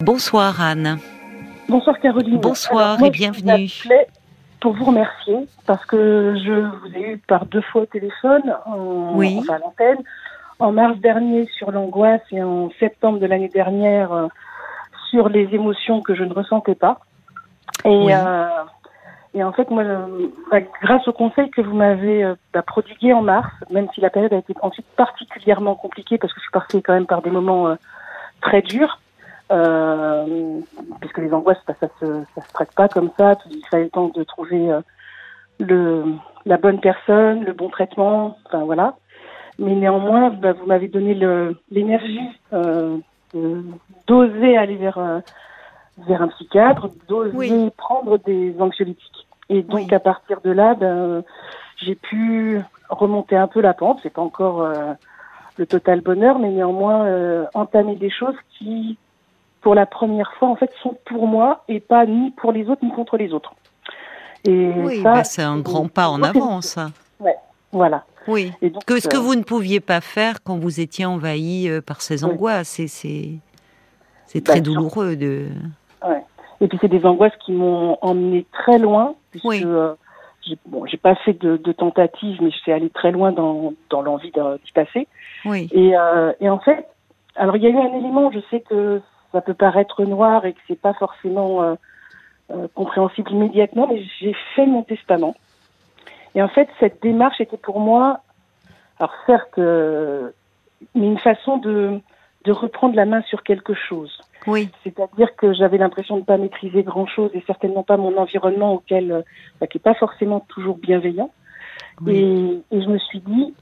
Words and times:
Bonsoir 0.00 0.62
Anne. 0.62 0.98
Bonsoir 1.68 1.98
Caroline. 2.00 2.38
Bonsoir 2.38 3.02
et 3.02 3.10
bienvenue. 3.10 3.68
pour 4.58 4.72
vous 4.72 4.86
remercier 4.86 5.46
parce 5.66 5.84
que 5.84 6.34
je 6.42 6.52
vous 6.52 6.96
ai 6.96 7.12
eu 7.12 7.18
par 7.18 7.44
deux 7.44 7.60
fois 7.60 7.82
au 7.82 7.86
téléphone, 7.86 8.56
en, 8.64 9.12
oui. 9.14 9.36
enfin 9.40 9.54
à 9.54 9.58
l'antenne, 9.58 9.98
en 10.58 10.72
mars 10.72 10.98
dernier 11.00 11.46
sur 11.58 11.70
l'angoisse 11.70 12.22
et 12.32 12.42
en 12.42 12.70
septembre 12.80 13.18
de 13.18 13.26
l'année 13.26 13.50
dernière 13.50 14.10
euh, 14.12 14.28
sur 15.10 15.28
les 15.28 15.54
émotions 15.54 16.00
que 16.00 16.14
je 16.14 16.24
ne 16.24 16.32
ressentais 16.32 16.74
pas. 16.74 17.00
Et, 17.84 17.88
Oui. 17.90 18.12
euh, 18.14 18.48
et 19.34 19.44
en 19.44 19.52
fait, 19.52 19.68
moi, 19.70 19.82
euh, 19.82 20.28
bah, 20.50 20.60
grâce 20.82 21.06
au 21.08 21.12
conseil 21.12 21.50
que 21.50 21.60
vous 21.60 21.74
m'avez 21.74 22.32
bah, 22.54 22.62
prodigué 22.62 23.12
en 23.12 23.20
mars, 23.20 23.52
même 23.70 23.86
si 23.94 24.00
la 24.00 24.08
période 24.08 24.32
a 24.32 24.38
été 24.38 24.54
ensuite 24.62 24.86
particulièrement 24.96 25.74
compliquée 25.74 26.16
parce 26.16 26.32
que 26.32 26.40
je 26.40 26.44
suis 26.44 26.52
passée 26.52 26.80
quand 26.82 26.94
même 26.94 27.06
par 27.06 27.20
des 27.20 27.30
moments 27.30 27.76
très 28.40 28.62
durs, 28.62 28.98
euh, 29.50 30.60
puisque 31.00 31.18
les 31.18 31.32
angoisses, 31.32 31.62
bah, 31.66 31.74
ça 31.80 31.88
se 32.00 32.22
ça 32.34 32.42
se 32.42 32.52
traite 32.52 32.72
pas 32.72 32.88
comme 32.88 33.10
ça. 33.16 33.36
Il 33.50 33.64
fallait 33.70 33.84
le 33.84 33.90
temps 33.90 34.08
de 34.08 34.22
trouver 34.22 34.70
euh, 34.70 34.80
le 35.58 36.04
la 36.46 36.56
bonne 36.56 36.80
personne, 36.80 37.44
le 37.44 37.52
bon 37.52 37.68
traitement, 37.68 38.36
enfin 38.46 38.64
voilà. 38.64 38.96
Mais 39.58 39.74
néanmoins, 39.74 40.30
bah, 40.30 40.52
vous 40.52 40.66
m'avez 40.66 40.88
donné 40.88 41.14
l'énergie 41.70 42.28
euh, 42.52 42.96
d'oser 44.06 44.56
aller 44.56 44.76
vers 44.76 44.98
euh, 44.98 45.20
vers 46.06 46.22
un 46.22 46.28
psychiatre, 46.28 46.88
d'oser 47.08 47.36
Oui. 47.36 47.70
prendre 47.76 48.18
des 48.18 48.54
anxiolytiques. 48.60 49.26
Et 49.48 49.62
donc 49.62 49.86
Oui. 49.88 49.94
à 49.94 50.00
partir 50.00 50.40
de 50.40 50.50
là, 50.50 50.74
ben, 50.74 51.22
j'ai 51.76 51.94
pu 51.94 52.60
remonter 52.88 53.36
un 53.36 53.48
peu 53.48 53.60
la 53.60 53.74
pente. 53.74 54.00
C'est 54.02 54.12
pas 54.12 54.22
encore 54.22 54.64
le 55.60 55.66
total 55.66 56.00
bonheur, 56.00 56.38
mais 56.38 56.50
néanmoins 56.50 57.04
euh, 57.04 57.44
entamer 57.54 57.94
des 57.94 58.10
choses 58.10 58.34
qui, 58.56 58.98
pour 59.60 59.74
la 59.74 59.86
première 59.86 60.32
fois, 60.38 60.48
en 60.48 60.56
fait, 60.56 60.70
sont 60.82 60.96
pour 61.04 61.26
moi 61.26 61.64
et 61.68 61.80
pas 61.80 62.06
ni 62.06 62.30
pour 62.32 62.52
les 62.52 62.68
autres 62.68 62.84
ni 62.84 62.92
contre 62.92 63.16
les 63.16 63.32
autres. 63.32 63.54
Et 64.44 64.70
Oui, 64.76 65.02
bah, 65.02 65.24
c'est 65.24 65.42
un 65.42 65.58
grand 65.58 65.88
pas 65.88 66.08
en 66.08 66.22
avant, 66.22 66.60
ça. 66.60 66.90
Voilà. 67.72 68.04
Oui. 68.26 68.52
Et 68.62 68.70
donc, 68.70 68.84
Que 68.84 68.98
ce 69.00 69.06
que 69.08 69.16
euh, 69.16 69.20
vous 69.20 69.34
ne 69.36 69.42
pouviez 69.44 69.78
pas 69.80 70.00
faire 70.00 70.42
quand 70.42 70.58
vous 70.58 70.80
étiez 70.80 71.06
envahi 71.06 71.68
euh, 71.68 71.80
par 71.80 72.00
ces 72.02 72.24
angoisses, 72.24 72.80
c'est 72.86 73.28
c'est 74.26 74.44
très 74.44 74.60
douloureux 74.60 75.14
de. 75.16 75.46
Ouais. 76.06 76.22
Et 76.60 76.68
puis 76.68 76.78
c'est 76.80 76.88
des 76.88 77.04
angoisses 77.06 77.36
qui 77.44 77.52
m'ont 77.52 77.96
emmené 78.02 78.44
très 78.52 78.78
loin, 78.78 79.14
puisque 79.30 79.44
Oui. 79.46 79.62
euh, 79.64 79.94
j'ai 80.46 80.56
bon, 80.66 80.84
j'ai 80.86 80.96
pas 80.96 81.14
fait 81.16 81.32
de, 81.34 81.56
de 81.58 81.72
tentatives, 81.72 82.38
mais 82.42 82.50
je 82.50 82.56
suis 82.56 82.72
allée 82.72 82.90
très 82.90 83.12
loin 83.12 83.30
dans, 83.32 83.72
dans 83.88 84.02
l'envie 84.02 84.32
d'y 84.32 84.72
passer. 84.72 85.06
Oui. 85.44 85.68
Et, 85.72 85.96
euh, 85.96 86.32
et 86.40 86.50
en 86.50 86.58
fait, 86.58 86.86
alors 87.36 87.56
il 87.56 87.62
y 87.62 87.66
a 87.66 87.70
eu 87.70 87.76
un 87.78 87.94
élément, 87.98 88.30
je 88.32 88.40
sais 88.50 88.60
que 88.60 89.00
ça 89.32 89.40
peut 89.40 89.54
paraître 89.54 90.04
noir 90.04 90.44
et 90.44 90.52
que 90.52 90.60
c'est 90.66 90.80
pas 90.80 90.94
forcément 90.94 91.62
euh, 91.62 91.74
euh, 92.50 92.68
compréhensible 92.74 93.30
immédiatement, 93.30 93.86
mais 93.88 94.02
j'ai 94.18 94.34
fait 94.54 94.66
mon 94.66 94.82
testament. 94.82 95.34
Et 96.34 96.42
en 96.42 96.48
fait, 96.48 96.68
cette 96.78 97.02
démarche 97.02 97.40
était 97.40 97.56
pour 97.56 97.80
moi, 97.80 98.20
alors 98.98 99.14
certes, 99.26 99.58
euh, 99.58 100.30
mais 100.94 101.06
une 101.06 101.18
façon 101.18 101.58
de, 101.58 102.00
de 102.44 102.52
reprendre 102.52 102.96
la 102.96 103.04
main 103.04 103.22
sur 103.22 103.42
quelque 103.42 103.74
chose. 103.74 104.20
Oui. 104.46 104.70
C'est-à-dire 104.84 105.36
que 105.36 105.52
j'avais 105.52 105.78
l'impression 105.78 106.16
de 106.16 106.20
ne 106.20 106.24
pas 106.24 106.38
maîtriser 106.38 106.82
grand-chose 106.82 107.30
et 107.34 107.42
certainement 107.46 107.82
pas 107.82 107.96
mon 107.96 108.16
environnement 108.16 108.74
auquel, 108.74 109.24
bah, 109.60 109.66
qui 109.66 109.76
n'est 109.76 109.82
pas 109.82 109.94
forcément 109.94 110.40
toujours 110.40 110.78
bienveillant. 110.78 111.30
Oui. 112.00 112.62
Et, 112.70 112.76
et 112.76 112.82
je 112.82 112.88
me 112.88 112.98
suis 112.98 113.20
dit, 113.20 113.54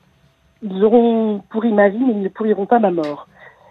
ils 0.62 0.84
auront 0.84 1.42
pourri 1.50 1.72
ma 1.72 1.88
vie, 1.88 1.98
mais 1.98 2.12
ils 2.12 2.22
ne 2.22 2.28
pourriront 2.28 2.66
pas 2.66 2.78
ma 2.78 2.90
mort. 2.90 3.26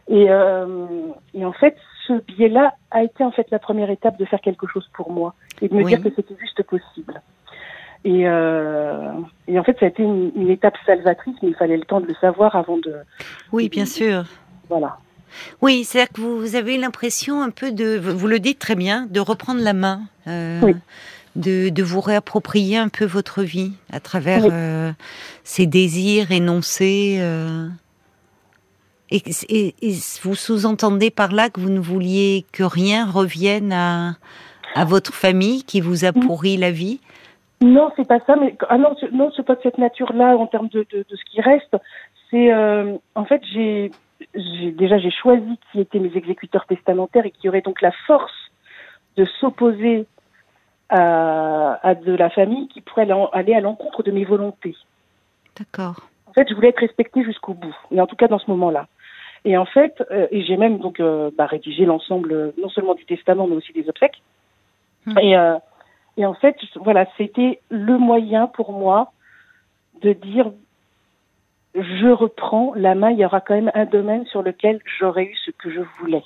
Et, 0.09 0.27
euh, 0.29 0.85
et 1.33 1.43
en 1.45 1.53
fait, 1.53 1.75
ce 2.07 2.13
biais-là 2.13 2.73
a 2.91 3.03
été 3.03 3.23
en 3.23 3.31
fait 3.31 3.47
la 3.51 3.59
première 3.59 3.89
étape 3.89 4.17
de 4.17 4.25
faire 4.25 4.39
quelque 4.41 4.67
chose 4.67 4.87
pour 4.93 5.11
moi 5.11 5.33
et 5.61 5.67
de 5.67 5.73
me 5.73 5.83
Oui. 5.83 5.87
dire 5.87 6.01
que 6.01 6.09
c'était 6.15 6.37
juste 6.39 6.63
possible. 6.63 7.21
Et, 8.05 8.27
euh, 8.27 9.11
et 9.47 9.59
en 9.59 9.63
fait, 9.63 9.77
ça 9.79 9.85
a 9.85 9.89
été 9.89 10.03
une, 10.03 10.31
une 10.35 10.49
étape 10.49 10.75
salvatrice, 10.85 11.35
mais 11.41 11.49
il 11.49 11.55
fallait 11.55 11.75
le 11.77 11.83
temps 11.83 11.99
de 11.99 12.05
le 12.05 12.15
savoir 12.21 12.55
avant 12.55 12.77
de. 12.77 12.95
Oui, 13.51 13.67
bien 13.69 13.85
sûr. 13.85 14.23
Voilà. 14.69 14.97
Oui, 15.61 15.83
c'est-à-dire 15.83 16.13
que 16.13 16.21
vous, 16.21 16.39
vous 16.39 16.55
avez 16.55 16.77
l'impression 16.77 17.41
un 17.41 17.49
peu 17.49 17.71
de, 17.71 17.97
vous 17.97 18.27
le 18.27 18.39
dites 18.39 18.59
très 18.59 18.75
bien, 18.75 19.07
de 19.09 19.19
reprendre 19.19 19.61
la 19.61 19.73
main, 19.73 20.01
euh, 20.27 20.61
Oui. 20.63 20.75
de, 21.35 21.67
de 21.69 21.83
vous 21.83 21.99
réapproprier 21.99 22.77
un 22.77 22.87
peu 22.87 23.03
votre 23.03 23.43
vie 23.43 23.73
à 23.91 23.99
travers 23.99 24.43
Oui. 24.43 24.49
euh, 24.53 24.91
ces 25.43 25.65
désirs 25.65 26.31
énoncés. 26.31 27.17
Et, 29.09 29.21
et- 29.49 29.75
et 29.81 29.93
vous 30.23 30.35
sous-entendez 30.35 31.09
par 31.11 31.31
là 31.31 31.49
que 31.49 31.59
vous 31.59 31.69
ne 31.69 31.79
vouliez 31.79 32.45
que 32.51 32.63
rien 32.63 33.09
revienne 33.09 33.71
à, 33.73 34.15
à 34.75 34.85
votre 34.85 35.13
famille 35.13 35.63
qui 35.63 35.81
vous 35.81 36.05
a 36.05 36.11
pourri 36.13 36.57
la 36.57 36.71
vie 36.71 36.99
Non, 37.61 37.89
c'est 37.95 38.07
pas 38.07 38.19
ça, 38.27 38.35
mais 38.35 38.55
ah 38.69 38.77
non, 38.77 38.95
c'est- 38.99 39.11
non, 39.11 39.31
c'est 39.35 39.45
pas 39.45 39.55
de 39.55 39.61
cette 39.63 39.77
nature-là 39.77 40.35
en 40.37 40.47
termes 40.47 40.67
de, 40.69 40.85
de, 40.91 41.05
de 41.09 41.15
ce 41.15 41.23
qui 41.31 41.41
reste. 41.41 41.75
C'est 42.29 42.51
euh, 42.53 42.97
en 43.15 43.23
fait, 43.25 43.41
j'ai, 43.53 43.91
j'ai 44.35 44.71
déjà 44.71 44.97
j'ai 44.99 45.11
choisi 45.11 45.57
qui 45.71 45.79
étaient 45.79 45.99
mes 45.99 46.15
exécuteurs 46.15 46.65
testamentaires 46.65 47.25
et 47.25 47.31
qui 47.31 47.47
auraient 47.49 47.61
donc 47.61 47.81
la 47.81 47.93
force 48.05 48.33
de 49.15 49.25
s'opposer 49.39 50.05
à, 50.89 51.79
à 51.87 51.95
de 51.95 52.13
la 52.13 52.29
famille 52.29 52.67
qui 52.69 52.81
pourrait 52.81 53.03
aller- 53.03 53.25
aller 53.33 53.53
à 53.53 53.61
l'encontre 53.61 54.03
de 54.03 54.11
mes 54.11 54.25
volontés. 54.25 54.75
D'accord. 55.57 56.01
En 56.27 56.33
fait, 56.33 56.47
je 56.49 56.53
voulais 56.53 56.69
être 56.69 56.79
respectée 56.79 57.23
jusqu'au 57.23 57.53
bout, 57.53 57.75
et 57.91 57.99
en 57.99 58.05
tout 58.07 58.15
cas 58.15 58.27
dans 58.27 58.39
ce 58.39 58.49
moment-là. 58.51 58.87
Et 59.45 59.57
en 59.57 59.65
fait, 59.65 60.03
euh, 60.11 60.27
et 60.31 60.43
j'ai 60.43 60.57
même 60.57 60.79
donc 60.79 60.99
euh, 60.99 61.31
bah, 61.37 61.45
rédigé 61.45 61.85
l'ensemble, 61.85 62.31
euh, 62.31 62.51
non 62.61 62.69
seulement 62.69 62.95
du 62.95 63.05
testament, 63.05 63.47
mais 63.47 63.55
aussi 63.55 63.73
des 63.73 63.87
obsèques. 63.89 64.21
Hmm. 65.05 65.17
Et, 65.19 65.37
euh, 65.37 65.57
et 66.17 66.25
en 66.25 66.33
fait, 66.33 66.57
voilà, 66.75 67.05
c'était 67.17 67.59
le 67.69 67.97
moyen 67.97 68.47
pour 68.47 68.71
moi 68.71 69.11
de 70.01 70.13
dire, 70.13 70.51
je 71.75 72.07
reprends 72.07 72.73
la 72.75 72.95
main. 72.95 73.11
Il 73.11 73.19
y 73.19 73.25
aura 73.25 73.41
quand 73.41 73.55
même 73.55 73.71
un 73.73 73.85
domaine 73.85 74.25
sur 74.25 74.41
lequel 74.41 74.81
j'aurais 74.99 75.25
eu 75.25 75.35
ce 75.45 75.51
que 75.51 75.71
je 75.71 75.81
voulais. 75.99 76.23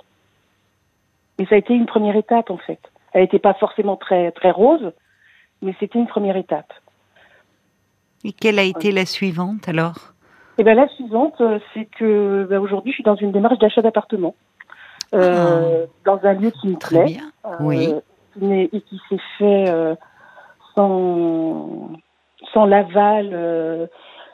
Et 1.38 1.46
ça 1.46 1.56
a 1.56 1.58
été 1.58 1.74
une 1.74 1.86
première 1.86 2.16
étape 2.16 2.50
en 2.50 2.58
fait. 2.58 2.80
Elle 3.14 3.24
n'était 3.24 3.40
pas 3.40 3.54
forcément 3.56 3.98
très 3.98 4.32
très 4.32 4.52
rose, 4.52 4.94
mais 5.62 5.76
c'était 5.80 6.00
une 6.00 6.08
première 6.08 6.38
étape. 6.38 6.72
Et 8.24 8.32
quelle 8.32 8.60
a 8.60 8.64
été 8.64 8.92
la 8.92 9.06
suivante 9.06 9.68
alors? 9.68 10.11
Et 10.62 10.64
ben 10.64 10.76
la 10.78 10.88
suivante, 10.90 11.42
euh, 11.42 11.58
c'est 11.74 11.86
que 11.86 12.46
ben, 12.48 12.60
aujourd'hui, 12.60 12.92
je 12.92 12.98
suis 12.98 13.04
dans 13.04 13.16
une 13.16 13.32
démarche 13.32 13.58
d'achat 13.58 13.82
d'appartement 13.82 14.36
euh, 15.16 15.88
dans 16.06 16.20
un 16.24 16.34
lieu 16.34 16.52
qui 16.52 16.68
me 16.68 16.76
Ah. 16.76 16.80
Très 16.80 16.96
plaît, 16.98 17.06
bien. 17.06 17.32
euh, 17.46 17.56
Oui. 17.62 17.96
et 18.72 18.82
qui 18.82 19.02
s'est 19.10 19.18
fait 19.40 19.70
euh, 19.70 19.96
sans 20.76 21.90
sans 22.54 22.66
l'aval 22.66 23.90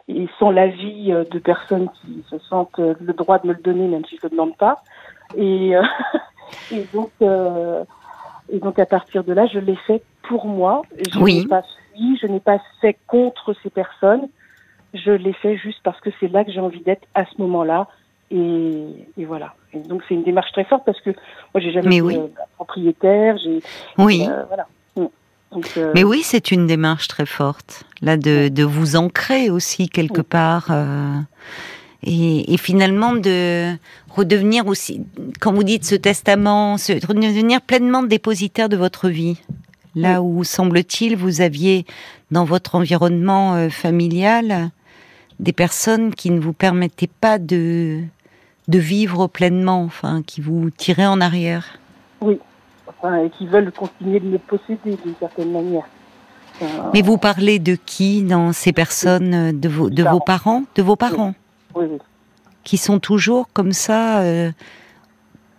et 0.09 0.27
sans 0.37 0.51
l'avis 0.51 1.11
de 1.31 1.39
personnes 1.39 1.87
qui 2.01 2.25
se 2.29 2.37
sentent 2.39 2.77
le 2.77 3.13
droit 3.13 3.39
de 3.39 3.47
me 3.47 3.53
le 3.53 3.61
donner, 3.61 3.87
même 3.87 4.03
si 4.03 4.17
je 4.17 4.25
ne 4.25 4.29
le 4.31 4.35
demande 4.35 4.57
pas. 4.57 4.81
Et, 5.37 5.71
et 6.71 6.83
donc 6.93 7.11
et 7.21 8.59
donc 8.59 8.79
à 8.79 8.85
partir 8.85 9.23
de 9.23 9.31
là, 9.31 9.45
je 9.45 9.59
l'ai 9.59 9.77
fait 9.87 10.03
pour 10.27 10.45
moi. 10.45 10.81
Je 11.09 11.19
Oui. 11.19 11.39
n'ai 11.43 11.47
pas 11.47 11.61
fui, 11.93 12.17
je 12.21 12.27
n'ai 12.27 12.41
pas 12.41 12.57
fait 12.81 12.97
contre 13.07 13.53
ces 13.63 13.69
personnes. 13.69 14.27
Je 14.93 15.11
l'ai 15.11 15.33
fait 15.33 15.57
juste 15.57 15.79
parce 15.83 15.99
que 16.01 16.09
c'est 16.19 16.31
là 16.31 16.43
que 16.45 16.51
j'ai 16.51 16.59
envie 16.59 16.81
d'être 16.81 17.05
à 17.13 17.25
ce 17.25 17.41
moment-là. 17.41 17.87
Et, 18.31 18.83
et 19.17 19.25
voilà. 19.25 19.53
Et 19.73 19.79
donc 19.79 20.01
c'est 20.07 20.15
une 20.15 20.23
démarche 20.23 20.51
très 20.51 20.65
forte 20.65 20.83
parce 20.85 20.99
que 21.01 21.11
moi 21.53 21.61
j'ai 21.61 21.71
jamais 21.71 21.87
Mais 21.89 21.95
été 21.97 22.05
oui. 22.05 22.19
propriétaire. 22.55 23.35
Oui. 23.97 24.25
euh, 24.29 24.43
voilà. 24.47 24.67
Mm. 24.97 25.05
Donc, 25.53 25.69
euh, 25.77 25.91
Mais 25.95 26.03
oui, 26.03 26.21
c'est 26.23 26.51
une 26.51 26.67
démarche 26.67 27.07
très 27.07 27.25
forte, 27.25 27.85
là, 28.01 28.17
de, 28.17 28.49
de 28.49 28.63
vous 28.63 28.97
ancrer 28.97 29.49
aussi 29.49 29.87
quelque 29.87 30.17
Oui. 30.19 30.27
part. 30.29 30.67
euh, 30.71 31.19
et, 32.03 32.53
et 32.53 32.57
finalement 32.57 33.13
de 33.13 33.73
redevenir 34.09 34.67
aussi, 34.67 35.03
quand 35.39 35.53
vous 35.53 35.63
dites 35.63 35.83
ce 35.85 35.95
testament, 35.95 36.77
se- 36.77 37.05
redevenir 37.07 37.61
pleinement 37.61 38.03
dépositaire 38.03 38.67
de 38.69 38.75
votre 38.77 39.07
vie. 39.09 39.41
Là 40.01 40.21
où, 40.21 40.43
semble-t-il, 40.43 41.15
vous 41.15 41.41
aviez 41.41 41.85
dans 42.31 42.45
votre 42.45 42.75
environnement 42.75 43.55
euh, 43.55 43.69
familial 43.69 44.69
des 45.39 45.53
personnes 45.53 46.13
qui 46.13 46.31
ne 46.31 46.39
vous 46.39 46.53
permettaient 46.53 47.09
pas 47.21 47.37
de, 47.39 48.01
de 48.67 48.79
vivre 48.79 49.27
pleinement, 49.27 49.83
enfin, 49.83 50.23
qui 50.25 50.41
vous 50.41 50.69
tiraient 50.69 51.05
en 51.05 51.21
arrière. 51.21 51.79
oui. 52.21 52.39
Enfin, 52.89 53.17
et 53.23 53.29
qui 53.29 53.45
veulent 53.45 53.71
continuer 53.71 54.19
de 54.19 54.25
me 54.27 54.37
posséder 54.37 54.97
d'une 55.03 55.13
certaine 55.19 55.51
manière. 55.51 55.83
Euh, 56.61 56.65
Mais 56.93 57.01
vous 57.01 57.17
parlez 57.17 57.59
de 57.59 57.75
qui 57.75 58.23
dans 58.23 58.53
ces 58.53 58.71
personnes 58.71 59.33
euh, 59.33 59.51
De 59.51 59.67
vos, 59.69 59.89
de 59.89 60.03
vos 60.03 60.21
parents 60.21 60.63
De 60.75 60.81
vos 60.81 60.95
parents 60.95 61.33
oui, 61.75 61.85
oui. 61.91 61.97
Qui 62.63 62.77
sont 62.77 62.99
toujours 62.99 63.49
comme 63.53 63.73
ça, 63.73 64.21
euh, 64.21 64.51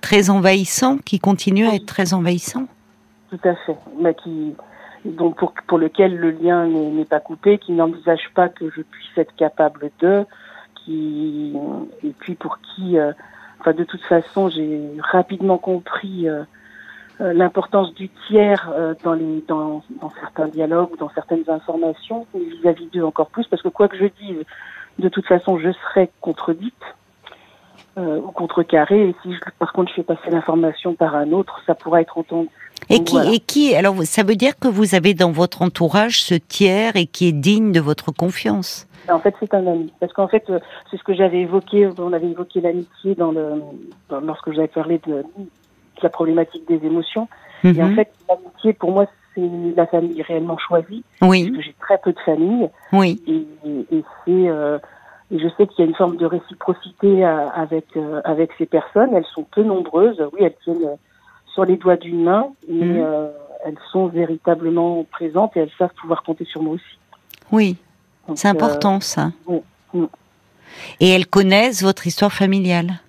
très 0.01 0.31
envahissants, 0.31 0.97
qui 1.05 1.19
continuent 1.19 1.69
à 1.69 1.75
être 1.75 1.87
très 1.87 2.15
envahissants 2.15 2.67
Tout 3.31 3.49
à 3.49 3.55
fait. 3.55 3.77
Mais 3.99 4.15
qui, 4.15 4.55
donc 5.05 5.37
pour, 5.37 5.53
pour 5.67 5.79
lequel 5.79 6.17
le 6.17 6.31
lien 6.31 6.67
n'est 6.67 7.05
pas 7.05 7.21
coupé, 7.21 7.59
qui 7.59 7.73
n'envisage 7.73 8.31
pas 8.35 8.49
que 8.49 8.71
je 8.71 8.83
puisse 8.83 9.19
être 9.19 9.35
capable 9.37 9.91
de, 10.01 10.25
qui, 10.77 11.55
et 12.03 12.13
puis 12.19 12.35
pour 12.35 12.59
qui, 12.61 12.99
euh, 12.99 13.13
enfin, 13.61 13.73
de 13.73 13.85
toute 13.85 14.03
façon, 14.03 14.49
j'ai 14.49 14.91
rapidement 14.99 15.59
compris 15.59 16.27
l'importance 17.21 17.93
du 17.95 18.09
tiers 18.29 18.73
dans, 19.03 19.13
les, 19.13 19.45
dans, 19.49 19.83
dans, 20.01 20.11
certains 20.21 20.47
dialogues 20.47 20.93
ou 20.93 20.97
dans 20.97 21.11
certaines 21.11 21.51
informations, 21.51 22.27
vis-à-vis 22.33 22.87
d'eux 22.87 23.03
encore 23.03 23.29
plus, 23.29 23.47
parce 23.49 23.61
que 23.61 23.69
quoi 23.69 23.89
que 23.89 23.97
je 23.97 24.07
dise, 24.21 24.45
de 24.99 25.09
toute 25.09 25.27
façon, 25.27 25.59
je 25.59 25.71
serai 25.73 26.11
contredite 26.21 26.75
euh, 27.99 28.21
ou 28.21 28.31
contrecarrée. 28.31 29.09
Et 29.09 29.17
si, 29.23 29.35
je, 29.35 29.41
par 29.59 29.73
contre, 29.73 29.91
je 29.91 29.97
fais 29.97 30.03
passer 30.03 30.31
l'information 30.31 30.95
par 30.95 31.17
un 31.17 31.33
autre, 31.33 31.61
ça 31.67 31.75
pourra 31.75 32.01
être 32.01 32.17
entendu. 32.17 32.49
Et 32.91 33.03
qui, 33.03 33.17
et 33.19 33.41
qui, 33.41 33.75
alors, 33.75 34.03
ça 34.05 34.23
veut 34.23 34.37
dire 34.37 34.59
que 34.59 34.69
vous 34.69 34.95
avez 34.95 35.15
dans 35.15 35.33
votre 35.33 35.63
entourage 35.63 36.23
ce 36.23 36.35
tiers 36.35 36.97
et 36.97 37.07
qui 37.07 37.29
est 37.29 37.33
digne 37.33 37.73
de 37.73 37.81
votre 37.81 38.13
confiance? 38.13 38.87
En 39.11 39.19
fait, 39.19 39.35
c'est 39.41 39.53
un 39.53 39.67
ami. 39.67 39.93
Parce 40.01 40.13
qu'en 40.13 40.29
fait, 40.29 40.45
euh, 40.49 40.61
c'est 40.91 40.97
ce 40.97 41.03
que 41.03 41.15
j'avais 41.15 41.41
évoqué, 41.41 41.89
on 41.99 42.13
avait 42.13 42.31
évoqué 42.31 42.61
l'amitié 42.61 43.15
dans 43.15 43.33
le, 43.33 43.63
lorsque 44.23 44.53
j'avais 44.53 44.69
parlé 44.69 45.01
de, 45.07 45.25
la 46.03 46.09
problématique 46.09 46.69
des 46.69 46.87
émotions. 46.87 47.29
Et 47.65 47.83
en 47.83 47.89
mhm. 47.89 47.97
fait, 47.97 48.13
l'amitié, 48.29 48.73
pour 48.75 48.93
moi, 48.93 49.07
c'est 49.35 49.51
la 49.77 49.87
famille 49.87 50.23
réellement 50.23 50.59
choisie. 50.59 51.03
Oui. 51.23 51.47
Parce 51.47 51.57
que 51.57 51.63
j'ai 51.63 51.75
très 51.81 51.99
peu 51.99 52.13
de 52.13 52.21
famille. 52.21 52.71
Oui. 52.93 53.21
Et, 53.27 53.45
et, 53.91 54.05
c'est, 54.25 54.49
euh, 54.49 54.79
et 55.31 55.39
je 55.39 55.49
sais 55.57 55.67
qu'il 55.67 55.85
y 55.85 55.87
a 55.87 55.91
une 55.91 55.95
forme 55.95 56.17
de 56.17 56.25
réciprocité 56.25 57.25
euh, 57.25 57.49
avec 57.51 57.85
euh, 57.97 58.21
avec 58.25 58.51
ces 58.57 58.67
personnes. 58.67 59.15
Elles 59.15 59.27
sont 59.35 59.45
peu 59.45 59.63
nombreuses. 59.63 60.23
Oui, 60.33 60.41
elles 60.43 60.55
tiennent 60.65 60.85
euh, 60.85 60.97
sur 61.53 61.65
les 61.65 61.77
doigts 61.77 61.97
d'une 61.97 62.25
main, 62.25 62.49
mais 62.69 62.87
mhm. 62.87 63.31
elles 63.65 63.79
sont 63.93 64.07
véritablement 64.07 65.05
présentes 65.11 65.57
et 65.57 65.61
elles 65.61 65.71
savent 65.79 65.93
pouvoir 66.01 66.23
compter 66.23 66.45
sur 66.45 66.63
moi 66.63 66.75
aussi. 66.75 66.99
Oui, 67.51 67.77
c'est 68.35 68.49
important 68.49 69.01
ça. 69.01 69.33
Et 71.01 71.11
elles 71.11 71.27
connaissent 71.27 71.83
votre 71.83 72.07
histoire 72.07 72.33
familiale? 72.33 73.01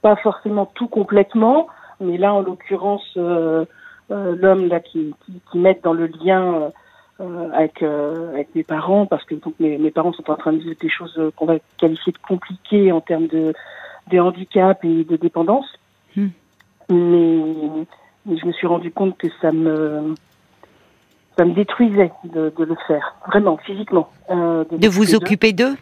Pas 0.00 0.16
forcément 0.16 0.66
tout 0.66 0.86
complètement, 0.86 1.66
mais 2.00 2.18
là, 2.18 2.34
en 2.34 2.40
l'occurrence, 2.40 3.02
l'homme 3.16 4.68
là 4.68 4.80
qui, 4.80 5.14
qui, 5.24 5.40
qui 5.50 5.58
met 5.58 5.80
dans 5.82 5.94
le 5.94 6.06
lien 6.06 6.70
avec, 7.20 7.82
euh, 7.82 8.32
avec 8.34 8.54
mes 8.54 8.64
parents, 8.64 9.06
parce 9.06 9.24
que 9.24 9.34
donc, 9.34 9.54
mes, 9.60 9.78
mes, 9.78 9.90
parents 9.90 10.12
sont 10.12 10.28
en 10.30 10.36
train 10.36 10.52
de 10.52 10.58
vivre 10.58 10.76
des 10.80 10.88
choses 10.88 11.14
euh, 11.18 11.30
qu'on 11.36 11.46
va 11.46 11.56
qualifier 11.78 12.12
de 12.12 12.18
compliquées 12.18 12.90
en 12.90 13.00
termes 13.00 13.26
de, 13.26 13.52
de 14.10 14.18
handicap 14.18 14.84
et 14.84 15.04
de 15.04 15.16
dépendance. 15.16 15.66
Hmm. 16.16 16.28
Mais, 16.90 17.86
je 18.26 18.46
me 18.46 18.52
suis 18.52 18.66
rendu 18.66 18.90
compte 18.90 19.16
que 19.18 19.28
ça 19.40 19.50
me 19.50 20.14
ça 21.38 21.46
me 21.46 21.54
détruisait 21.54 22.12
de, 22.24 22.52
de 22.56 22.64
le 22.64 22.76
faire, 22.86 23.16
vraiment, 23.26 23.56
physiquement. 23.56 24.10
Euh, 24.30 24.64
de, 24.70 24.88
vous 24.88 25.14
occuper 25.14 25.52
d'eux? 25.52 25.76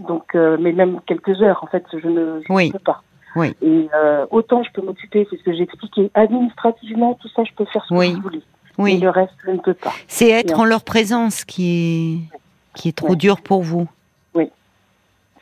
Donc, 0.00 0.34
euh, 0.34 0.56
mais 0.60 0.72
même 0.72 1.00
quelques 1.06 1.40
heures, 1.40 1.62
en 1.62 1.68
fait, 1.68 1.84
je 1.92 2.08
ne, 2.08 2.40
je 2.40 2.72
peux 2.72 2.78
pas. 2.80 3.02
Oui. 3.36 3.54
Et 3.62 3.88
euh, 3.94 4.26
autant 4.30 4.62
je 4.62 4.70
peux 4.72 4.82
m'occuper, 4.82 5.26
c'est 5.30 5.36
ce 5.36 5.42
que 5.42 5.52
j'ai 5.52 5.62
expliqué, 5.62 6.10
administrativement, 6.14 7.14
tout 7.14 7.28
ça, 7.28 7.44
je 7.44 7.52
peux 7.54 7.64
faire 7.66 7.84
ce 7.84 7.94
que 7.94 8.04
je 8.04 8.20
voulais. 8.20 8.42
Oui. 8.78 8.98
le 8.98 9.10
reste, 9.10 9.34
je 9.44 9.52
ne 9.52 9.58
peux 9.58 9.74
pas. 9.74 9.92
C'est 10.08 10.30
être 10.30 10.58
en... 10.58 10.64
leur 10.64 10.82
présence 10.82 11.44
qui 11.44 12.28
est, 12.32 12.38
qui 12.74 12.88
est 12.88 12.92
trop 12.92 13.14
dur 13.14 13.40
pour 13.40 13.62
vous. 13.62 13.88
Oui. 14.34 14.50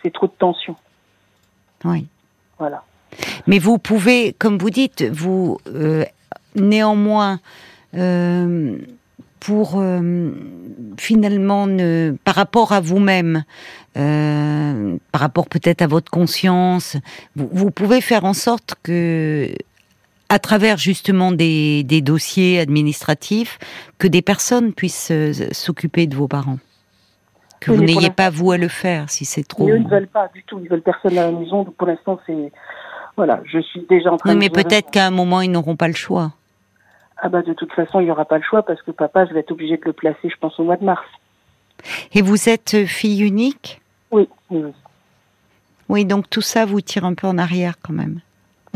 C'est 0.02 0.12
trop 0.12 0.26
de 0.26 0.32
tension. 0.32 0.76
Oui. 1.84 2.06
Voilà. 2.58 2.84
Mais 3.46 3.58
vous 3.58 3.78
pouvez, 3.78 4.34
comme 4.38 4.58
vous 4.58 4.70
dites, 4.70 5.02
vous, 5.02 5.58
euh, 5.68 6.04
néanmoins, 6.54 7.40
euh, 7.94 8.78
pour 9.40 9.74
euh, 9.76 10.30
finalement, 10.96 11.66
ne, 11.66 12.14
par 12.24 12.36
rapport 12.36 12.72
à 12.72 12.80
vous-même, 12.80 13.44
par 13.94 15.20
rapport 15.20 15.48
peut-être 15.48 15.82
à 15.82 15.86
votre 15.86 16.10
conscience, 16.10 16.96
vous, 17.36 17.48
vous, 17.52 17.70
pouvez 17.70 18.00
faire 18.00 18.24
en 18.24 18.32
sorte 18.32 18.74
que 18.82 19.52
à 20.32 20.38
travers 20.38 20.78
justement 20.78 21.30
des, 21.30 21.84
dossiers 22.00 22.58
administratifs, 22.58 23.58
que 23.98 24.08
des 24.08 24.22
personnes 24.22 24.72
puissent 24.72 25.10
euh, 25.10 25.32
s'occuper 25.52 26.06
de 26.06 26.16
vos 26.16 26.26
parents. 26.26 26.58
Que 27.60 27.70
vous 27.70 27.84
n'ayez 27.84 28.08
pas 28.08 28.30
vous 28.30 28.50
à 28.50 28.56
le 28.56 28.68
faire 28.68 29.10
si 29.10 29.26
c'est 29.26 29.46
trop. 29.46 29.68
eux 29.68 29.76
ne 29.76 29.86
veulent 29.86 30.08
pas 30.08 30.28
du 30.34 30.42
tout, 30.44 30.58
ils 30.62 30.70
veulent 30.70 30.80
personne 30.80 31.18
à 31.18 31.30
la 31.30 31.32
maison. 31.32 31.64
Donc 31.64 31.74
pour 31.74 31.86
l'instant, 31.86 32.18
c'est 32.26 32.50
voilà, 33.14 33.42
je 33.44 33.58
suis 33.58 33.82
déjà 33.90 34.10
en 34.10 34.16
train. 34.16 34.30
Oui, 34.30 34.36
mais 34.38 34.48
peut-être 34.48 34.90
qu'à 34.90 35.06
un 35.06 35.10
moment 35.10 35.42
ils 35.42 35.50
n'auront 35.50 35.76
pas 35.76 35.86
le 35.86 35.94
choix. 35.94 36.32
Ah 37.18 37.28
bah 37.28 37.42
de 37.42 37.52
toute 37.52 37.72
façon, 37.74 38.00
il 38.00 38.04
n'y 38.04 38.10
aura 38.10 38.24
pas 38.24 38.38
le 38.38 38.42
choix 38.42 38.62
parce 38.62 38.80
que 38.80 38.90
papa, 38.90 39.26
je 39.26 39.34
vais 39.34 39.40
être 39.40 39.52
obligée 39.52 39.76
de 39.76 39.84
le 39.84 39.92
placer, 39.92 40.30
je 40.30 40.36
pense 40.40 40.58
au 40.58 40.64
mois 40.64 40.78
de 40.78 40.84
mars. 40.84 41.06
Et 42.14 42.22
vous 42.22 42.48
êtes 42.48 42.86
fille 42.86 43.20
unique? 43.20 43.82
Oui, 44.10 44.26
oui. 44.50 44.72
Oui, 45.90 46.04
donc 46.06 46.30
tout 46.30 46.40
ça 46.40 46.64
vous 46.64 46.80
tire 46.80 47.04
un 47.04 47.12
peu 47.12 47.26
en 47.26 47.36
arrière 47.36 47.74
quand 47.82 47.92
même. 47.92 48.20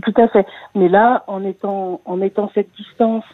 Tout 0.03 0.15
à 0.17 0.29
fait. 0.29 0.47
Mais 0.75 0.89
là, 0.89 1.25
en 1.27 1.45
étant, 1.45 2.01
en 2.05 2.17
mettant 2.17 2.51
cette 2.55 2.71
distance 2.77 3.25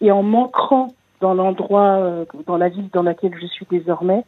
et 0.00 0.10
en 0.10 0.22
m'ancrant 0.22 0.88
dans 1.20 1.34
l'endroit, 1.34 1.96
euh, 1.98 2.24
dans 2.46 2.56
la 2.56 2.68
ville 2.68 2.88
dans 2.92 3.02
laquelle 3.02 3.34
je 3.40 3.46
suis 3.46 3.66
désormais, 3.70 4.24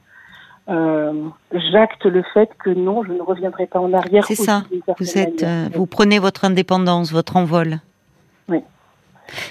euh, 0.68 1.12
j'acte 1.52 2.04
le 2.04 2.22
fait 2.34 2.50
que 2.58 2.70
non, 2.70 3.02
je 3.04 3.12
ne 3.12 3.22
reviendrai 3.22 3.66
pas 3.66 3.80
en 3.80 3.92
arrière. 3.92 4.24
C'est 4.26 4.34
ça. 4.34 4.64
Vous 4.98 5.18
êtes, 5.18 5.42
euh, 5.42 5.68
vous 5.74 5.86
prenez 5.86 6.18
votre 6.18 6.44
indépendance, 6.44 7.10
votre 7.12 7.36
envol. 7.36 7.78
Oui. 8.48 8.62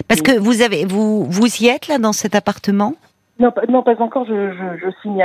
Parce 0.06 0.22
que 0.22 0.38
vous 0.38 0.62
avez, 0.62 0.84
vous, 0.84 1.24
vous 1.24 1.62
y 1.62 1.66
êtes 1.66 1.88
là 1.88 1.98
dans 1.98 2.12
cet 2.12 2.34
appartement? 2.34 2.94
Non, 3.38 3.52
pas, 3.52 3.62
non, 3.68 3.82
pas 3.82 4.00
encore. 4.00 4.26
Je, 4.26 4.52
je, 4.52 4.90
signe 5.02 5.24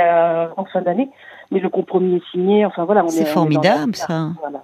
en 0.56 0.64
fin 0.66 0.82
d'année, 0.82 1.10
mais 1.50 1.58
le 1.58 1.68
compromis 1.68 2.16
est 2.16 2.30
signé. 2.30 2.64
Enfin 2.64 2.84
voilà, 2.84 3.04
C'est 3.08 3.24
formidable 3.24 3.96
ça. 3.96 4.30
Voilà. 4.40 4.62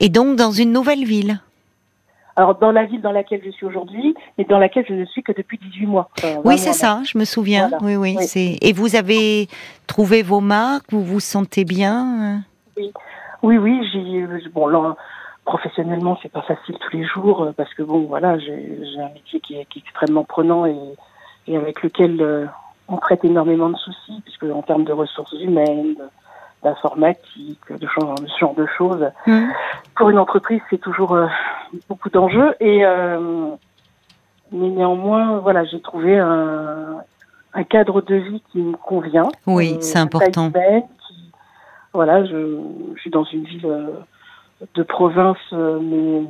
Et 0.00 0.08
donc 0.08 0.36
dans 0.36 0.50
une 0.50 0.72
nouvelle 0.72 1.04
ville 1.04 1.40
alors 2.38 2.54
dans 2.54 2.70
la 2.70 2.84
ville 2.84 3.00
dans 3.00 3.10
laquelle 3.10 3.40
je 3.44 3.50
suis 3.50 3.66
aujourd'hui, 3.66 4.14
mais 4.38 4.44
dans 4.44 4.60
laquelle 4.60 4.84
je 4.88 4.94
ne 4.94 5.04
suis 5.06 5.24
que 5.24 5.32
depuis 5.32 5.58
18 5.58 5.86
mois. 5.86 6.08
oui, 6.44 6.56
c'est 6.56 6.72
ça, 6.72 7.00
je 7.04 7.18
me 7.18 7.24
souviens. 7.24 7.68
Oui, 7.80 7.96
oui, 7.96 8.16
c'est. 8.20 8.58
Et 8.62 8.72
vous 8.72 8.94
avez 8.94 9.48
trouvé 9.88 10.22
vos 10.22 10.38
marques, 10.38 10.92
vous 10.92 11.02
vous 11.02 11.18
sentez 11.18 11.64
bien 11.64 12.44
Oui, 12.76 12.92
oui, 13.42 13.58
oui. 13.58 13.80
J'ai 13.92 14.48
bon 14.50 14.68
là, 14.68 14.94
professionnellement, 15.46 16.16
c'est 16.22 16.30
pas 16.30 16.42
facile 16.42 16.76
tous 16.78 16.96
les 16.96 17.04
jours 17.04 17.42
euh, 17.42 17.52
parce 17.56 17.74
que 17.74 17.82
bon, 17.82 18.06
voilà, 18.06 18.38
j'ai 18.38 19.00
un 19.00 19.12
métier 19.14 19.40
qui 19.40 19.56
est, 19.56 19.66
extrêmement 19.76 20.22
prenant 20.22 20.64
et, 20.64 20.78
et 21.48 21.56
avec 21.56 21.82
lequel 21.82 22.20
euh, 22.20 22.46
on 22.86 22.98
traite 22.98 23.24
énormément 23.24 23.70
de 23.70 23.76
soucis, 23.76 24.20
puisque 24.24 24.44
en 24.44 24.62
termes 24.62 24.84
de 24.84 24.92
ressources 24.92 25.34
humaines, 25.40 25.96
d'informatique, 26.62 27.60
de 27.70 27.86
ce 27.86 28.38
genre 28.40 28.54
de 28.54 28.66
choses. 28.76 29.10
Mmh. 29.26 29.46
Pour 29.96 30.10
une 30.10 30.18
entreprise, 30.18 30.60
c'est 30.70 30.80
toujours 30.80 31.14
euh, 31.14 31.26
beaucoup 31.88 32.10
d'enjeux. 32.10 32.54
Et 32.60 32.84
euh, 32.84 33.50
mais 34.50 34.68
néanmoins, 34.68 35.38
voilà, 35.38 35.64
j'ai 35.64 35.80
trouvé 35.80 36.18
un, 36.18 37.02
un, 37.54 37.64
cadre 37.64 38.00
de 38.00 38.14
vie 38.14 38.42
qui 38.50 38.58
me 38.58 38.76
convient. 38.76 39.28
Oui, 39.46 39.74
euh, 39.74 39.80
c'est 39.80 39.98
important. 39.98 40.50
qui, 40.50 41.32
voilà, 41.92 42.24
je, 42.24 42.58
je, 42.94 43.00
suis 43.00 43.10
dans 43.10 43.24
une 43.24 43.44
ville 43.44 43.90
de 44.74 44.82
province, 44.82 45.36
mais 45.52 46.22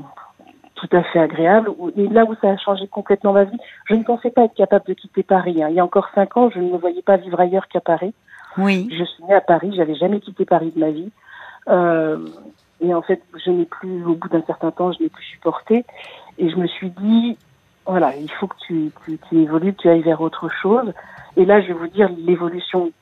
tout 0.79 0.89
à 0.93 1.03
fait 1.03 1.19
agréable. 1.19 1.71
Et 1.97 2.07
là 2.09 2.25
où 2.25 2.35
ça 2.41 2.51
a 2.51 2.57
changé 2.57 2.87
complètement 2.87 3.33
ma 3.33 3.45
vie, 3.45 3.59
je 3.87 3.95
ne 3.95 4.03
pensais 4.03 4.31
pas 4.31 4.45
être 4.45 4.55
capable 4.55 4.87
de 4.87 4.95
quitter 4.95 5.23
Paris. 5.23 5.63
Hein. 5.63 5.69
Il 5.71 5.77
y 5.77 5.81
a 5.81 5.85
encore 5.85 6.09
cinq 6.15 6.37
ans, 6.37 6.51
je 6.51 6.59
ne 6.59 6.73
me 6.73 6.79
voyais 6.79 7.03
pas 7.03 7.17
vivre 7.17 7.39
ailleurs 7.41 7.69
qu'à 7.69 7.81
Paris. 7.81 8.15
Oui. 8.59 8.89
Je 8.91 9.05
suis 9.05 9.25
née 9.25 9.35
à 9.35 9.41
Paris, 9.41 9.73
j'avais 9.77 9.95
jamais 9.95 10.21
quitté 10.21 10.45
Paris 10.45 10.73
de 10.75 10.81
ma 10.81 10.91
vie. 10.91 11.11
Euh, 11.69 12.19
et 12.81 12.95
en 12.95 13.03
fait, 13.03 13.23
je 13.45 13.51
n'ai 13.51 13.65
plus, 13.65 14.05
au 14.05 14.15
bout 14.15 14.29
d'un 14.29 14.43
certain 14.43 14.71
temps, 14.71 14.93
je 14.93 15.03
n'ai 15.03 15.09
plus 15.09 15.25
supporté. 15.25 15.85
Et 16.39 16.51
je 16.51 16.57
me 16.57 16.67
suis 16.67 16.91
dit, 16.91 17.37
voilà, 17.87 18.15
il 18.17 18.31
faut 18.31 18.47
que 18.47 18.57
tu, 18.67 18.91
tu, 19.05 19.19
tu 19.29 19.43
évolues, 19.43 19.73
que 19.73 19.83
tu 19.83 19.89
ailles 19.89 20.03
vers 20.03 20.21
autre 20.21 20.49
chose. 20.49 20.93
Et 21.37 21.45
là, 21.45 21.61
je 21.61 21.69
vais 21.69 21.75
vous 21.75 21.89
dire, 21.89 22.09
l'évolution 22.19 22.93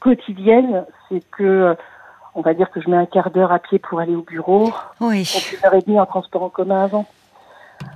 quotidienne, 0.00 0.84
c'est 1.08 1.22
que, 1.30 1.76
on 2.34 2.40
va 2.40 2.54
dire 2.54 2.70
que 2.70 2.80
je 2.80 2.88
mets 2.88 2.96
un 2.96 3.06
quart 3.06 3.30
d'heure 3.30 3.52
à 3.52 3.58
pied 3.58 3.78
pour 3.78 4.00
aller 4.00 4.14
au 4.14 4.22
bureau. 4.22 4.72
Oui. 5.00 5.28
Une 5.52 5.66
heure 5.66 5.74
et 5.74 5.82
demie 5.82 6.00
en 6.00 6.06
transport 6.06 6.42
en 6.42 6.48
commun 6.48 6.82
avant. 6.82 7.06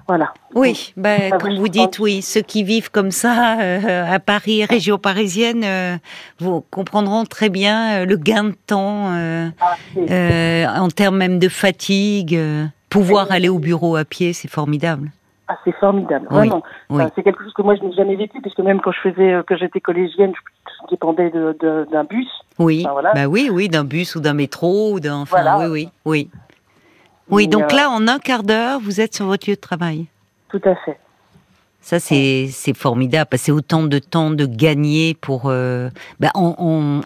Voilà. 0.06 0.32
Oui, 0.54 0.92
ben, 0.96 1.30
comme 1.38 1.56
vous 1.56 1.68
dites, 1.68 1.98
oui, 1.98 2.20
ceux 2.20 2.42
qui 2.42 2.62
vivent 2.62 2.90
comme 2.90 3.10
ça 3.10 3.58
euh, 3.58 4.14
à 4.14 4.20
Paris, 4.20 4.64
région 4.64 4.98
parisienne, 4.98 5.62
euh, 5.64 5.96
vous 6.38 6.60
comprendront 6.70 7.24
très 7.24 7.48
bien 7.48 8.02
euh, 8.02 8.04
le 8.04 8.16
gain 8.16 8.44
de 8.44 8.54
temps 8.66 9.10
ah, 9.60 10.80
en 10.80 10.88
termes 10.88 11.16
même 11.16 11.38
de 11.38 11.48
fatigue. 11.48 12.38
pouvoir 12.90 13.32
aller 13.32 13.48
au 13.48 13.58
bureau 13.58 13.96
à 13.96 14.04
pied, 14.04 14.32
c'est 14.32 14.48
formidable. 14.48 15.10
Ah, 15.48 15.58
c'est 15.64 15.74
formidable, 15.76 16.26
vraiment. 16.30 16.62
c'est 17.14 17.22
quelque 17.22 17.42
chose 17.42 17.52
que 17.52 17.62
moi 17.62 17.74
je 17.76 17.82
n'ai 17.82 17.92
jamais 17.92 18.16
vécu, 18.16 18.40
puisque 18.40 18.60
même 18.60 18.80
quand 18.80 18.92
je 18.92 19.10
faisais, 19.10 19.42
que 19.46 19.56
j'étais 19.56 19.80
collégienne, 19.80 20.32
je 20.34 20.90
dépendais 20.90 21.30
d'un 21.30 22.04
bus. 22.04 22.28
Oui, 22.58 22.86
bah 23.14 23.26
oui, 23.26 23.48
oui, 23.50 23.68
d'un 23.68 23.84
bus 23.84 24.16
ou 24.16 24.20
d'un 24.20 24.34
métro 24.34 24.92
ou 24.92 25.00
d'un, 25.00 25.22
enfin, 25.22 25.58
oui, 25.58 25.66
oui, 25.66 25.88
oui. 26.04 26.30
Oui, 27.30 27.48
donc 27.48 27.72
là, 27.72 27.90
en 27.90 28.06
un 28.06 28.18
quart 28.18 28.42
d'heure, 28.42 28.80
vous 28.80 29.00
êtes 29.00 29.14
sur 29.14 29.26
votre 29.26 29.48
lieu 29.48 29.56
de 29.56 29.60
travail. 29.60 30.06
Tout 30.48 30.60
à 30.64 30.74
fait. 30.76 30.98
Ça, 31.80 32.00
c'est 32.00 32.76
formidable. 32.76 33.28
Passer 33.28 33.52
autant 33.52 33.82
de 33.82 33.98
temps 33.98 34.30
de 34.30 34.46
gagner 34.46 35.14
pour. 35.14 35.44
Euh, 35.46 35.90
bah, 36.20 36.30
on, 36.34 37.02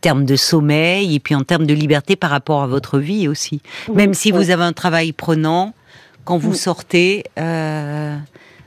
termes 0.00 0.24
de 0.24 0.36
sommeil 0.36 1.14
et 1.14 1.20
puis 1.20 1.34
en 1.34 1.42
termes 1.42 1.66
de 1.66 1.72
liberté 1.72 2.16
par 2.16 2.30
rapport 2.30 2.62
à 2.62 2.66
votre 2.66 2.98
vie 2.98 3.28
aussi. 3.28 3.62
Même 3.92 4.14
si 4.14 4.30
vous 4.30 4.50
avez 4.50 4.62
un 4.62 4.72
travail 4.72 5.12
prenant, 5.12 5.74
quand 6.24 6.38
vous 6.38 6.54
sortez, 6.54 7.24
euh, 7.38 8.16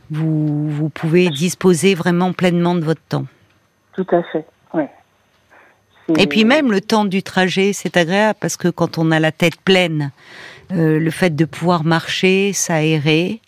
vous, 0.10 0.70
vous 0.70 0.90
pouvez 0.90 1.30
disposer 1.30 1.94
vraiment 1.94 2.34
pleinement 2.34 2.74
de 2.76 2.82
votre 2.82 3.02
temps. 3.02 3.26
Tout 3.94 4.08
à 4.12 4.24
fait. 4.24 4.46
Et 6.18 6.28
puis 6.28 6.46
même 6.46 6.72
le 6.72 6.82
temps 6.82 7.06
du 7.06 7.24
trajet, 7.24 7.74
c'est 7.74 7.98
agréable 7.98 8.38
parce 8.42 8.58
que 8.58 8.68
quand 8.68 8.98
on 8.98 9.12
a 9.12 9.20
la 9.20 9.32
tête 9.32 9.60
pleine, 9.62 10.12
euh, 10.72 11.00
le 11.00 11.12
fait 11.12 11.36
de 11.36 11.46
pouvoir 11.46 11.84
marcher, 11.84 12.54
s'aérer. 12.54 13.42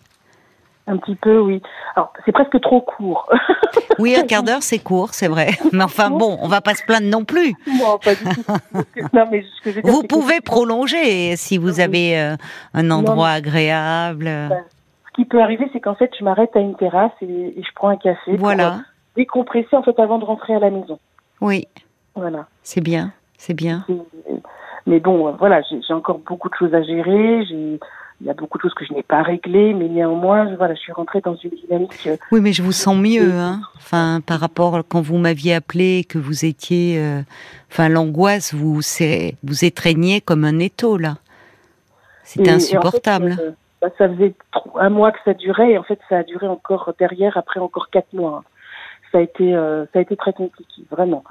Un 0.88 0.98
petit 0.98 1.16
peu, 1.16 1.40
oui. 1.40 1.62
Alors, 1.96 2.12
c'est 2.26 2.32
presque 2.32 2.60
trop 2.62 2.82
court. 2.82 3.30
oui, 4.00 4.16
un 4.16 4.24
quart 4.24 4.44
d'heure, 4.44 4.64
c'est 4.64 4.80
court, 4.80 5.14
c'est 5.14 5.28
vrai. 5.28 5.50
Mais 5.72 5.84
enfin, 5.84 6.10
bon, 6.10 6.38
on 6.42 6.48
va 6.48 6.62
pas 6.62 6.74
se 6.74 6.84
plaindre 6.84 7.08
non 7.08 7.24
plus. 7.24 7.54
Non, 7.68 8.00
pas 8.04 8.16
du 8.16 8.24
tout. 8.24 8.42
Non, 9.14 9.26
mais 9.30 9.44
ce 9.44 9.62
que 9.64 9.72
je 9.72 9.76
veux 9.76 9.82
dire, 9.84 9.92
vous 9.92 10.04
pouvez 10.04 10.42
prolonger 10.42 11.36
si 11.36 11.58
vous 11.58 11.80
avez 11.80 12.20
euh, 12.20 12.36
un 12.74 12.90
endroit 12.90 13.30
agréable. 13.30 14.26
Ben, 14.26 14.64
ce 15.08 15.12
qui 15.16 15.26
peut 15.26 15.42
arriver, 15.42 15.70
c'est 15.74 15.80
qu'en 15.80 15.96
fait, 15.96 16.12
je 16.18 16.24
m'arrête 16.24 16.56
à 16.56 16.60
une 16.60 16.76
terrasse 16.76 17.12
et, 17.22 17.54
je 17.56 17.74
prends 17.76 17.90
un 17.90 17.98
café 17.98 18.36
voilà. 18.38 18.70
pour 18.70 18.74
euh, 18.74 18.82
décompresser, 19.18 19.76
en 19.76 19.84
fait, 19.84 20.00
avant 20.00 20.18
de 20.18 20.26
rentrer 20.26 20.56
à 20.56 20.60
la 20.60 20.72
maison. 20.72 21.00
Oui. 21.42 21.68
Voilà. 22.16 22.48
C'est 22.64 22.82
bien, 22.82 23.14
c'est 23.38 23.54
bien. 23.54 23.86
Mais 24.86 25.00
bon, 25.00 25.32
voilà, 25.34 25.62
j'ai 25.62 25.94
encore 25.94 26.20
beaucoup 26.20 26.50
de 26.50 26.56
choses 26.56 26.74
à 26.74 26.84
gérer. 26.84 27.46
J'ai 27.46 27.80
il 28.22 28.28
y 28.28 28.30
a 28.30 28.36
beaucoup 28.36 28.60
de 28.60 28.62
choses 28.62 28.74
que 28.76 28.86
je 28.86 28.94
n'ai 28.94 29.02
pas 29.02 29.24
réglées, 29.24 29.74
mais 29.74 29.88
néanmoins, 29.88 30.54
voilà, 30.56 30.76
je 30.76 30.80
suis 30.80 30.92
rentrée 30.92 31.22
dans 31.22 31.36
une 31.36 31.50
dynamique. 31.50 31.92
Euh, 32.06 32.18
oui, 32.32 32.40
mais 32.40 32.54
je 32.54 32.62
vous 32.62 32.72
sens 32.72 32.96
mieux, 32.96 33.32
hein. 33.32 33.62
Enfin, 33.78 34.22
par 34.26 34.40
rapport 34.40 34.76
à 34.76 34.84
quand 34.84 35.02
vous 35.02 35.18
m'aviez 35.18 35.56
appelé, 35.56 36.06
que 36.08 36.20
vous 36.20 36.46
étiez, 36.46 37.00
euh, 37.00 37.22
enfin, 37.72 37.90
l'angoisse 37.90 38.54
vous 38.54 38.76
vous 38.76 39.66
étreignait 39.66 40.22
comme 40.22 40.46
un 40.46 40.60
étau 40.60 40.98
là. 40.98 41.16
C'était 42.24 42.52
insupportable. 42.52 43.38
Euh, 43.40 43.52
bah, 43.82 43.90
ça 43.98 44.08
faisait 44.08 44.36
un 44.76 44.90
mois 44.90 45.12
que 45.12 45.20
ça 45.26 45.34
durait, 45.34 45.72
et 45.72 45.78
en 45.80 45.84
fait, 45.84 46.00
ça 46.08 46.18
a 46.18 46.24
duré 46.24 46.48
encore 46.48 46.94
derrière, 47.00 47.38
après 47.38 47.60
encore 47.60 47.90
quatre 47.90 48.14
mois. 48.14 48.44
Ça 49.12 49.18
a 49.18 49.22
été, 49.22 49.52
ça 49.52 50.00
a 50.00 50.02
été 50.02 50.16
très 50.16 50.32
compliqué, 50.32 50.84
vraiment. 50.90 51.24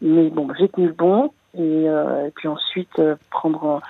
Mais 0.00 0.30
bon, 0.30 0.48
j'ai 0.58 0.68
tenu 0.68 0.92
bon, 0.92 1.32
et, 1.56 1.84
et 1.84 2.30
puis 2.34 2.48
ensuite 2.48 3.00
prendre 3.30 3.80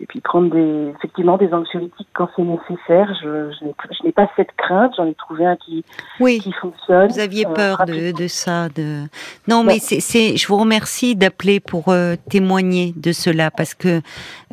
et 0.00 0.06
puis 0.06 0.20
prendre 0.20 0.50
des, 0.50 0.92
effectivement 0.96 1.36
des 1.36 1.52
anxiolytiques 1.52 2.08
quand 2.14 2.28
c'est 2.36 2.42
nécessaire. 2.42 3.12
Je, 3.20 3.50
je 3.60 4.04
n'ai 4.04 4.12
pas 4.12 4.30
cette 4.36 4.52
crainte, 4.56 4.92
j'en 4.96 5.06
ai 5.06 5.14
trouvé 5.14 5.44
un 5.44 5.56
qui, 5.56 5.84
oui. 6.20 6.38
qui 6.38 6.52
fonctionne. 6.52 7.08
Vous 7.08 7.18
aviez 7.18 7.46
euh, 7.46 7.52
peur 7.52 7.84
de, 7.84 8.12
de, 8.12 8.28
ça. 8.28 8.68
De... 8.68 9.02
Non, 9.48 9.64
mais 9.64 9.78
c'est, 9.80 10.36
je 10.36 10.46
vous 10.46 10.56
remercie 10.56 11.16
d'appeler 11.16 11.58
pour 11.58 11.88
euh, 11.88 12.14
témoigner 12.30 12.94
de 12.96 13.12
cela 13.12 13.50
parce 13.50 13.74
que 13.74 14.00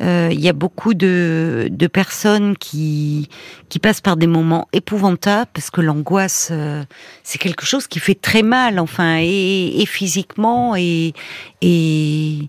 euh, 0.02 0.28
il 0.32 0.40
y 0.40 0.48
a 0.48 0.52
beaucoup 0.52 0.94
de, 0.94 1.68
de 1.70 1.86
personnes 1.86 2.56
qui, 2.56 3.28
qui 3.68 3.78
passent 3.78 4.00
par 4.00 4.16
des 4.16 4.26
moments 4.26 4.66
épouvantables 4.72 5.50
parce 5.54 5.70
que 5.70 5.80
l'angoisse, 5.80 6.52
c'est 7.22 7.38
quelque 7.38 7.64
chose 7.64 7.86
qui 7.86 8.00
fait 8.00 8.20
très 8.20 8.42
mal, 8.42 8.80
enfin, 8.80 9.18
et, 9.20 9.80
et 9.80 9.86
physiquement 9.86 10.74
et, 10.76 11.12
et, 11.62 12.48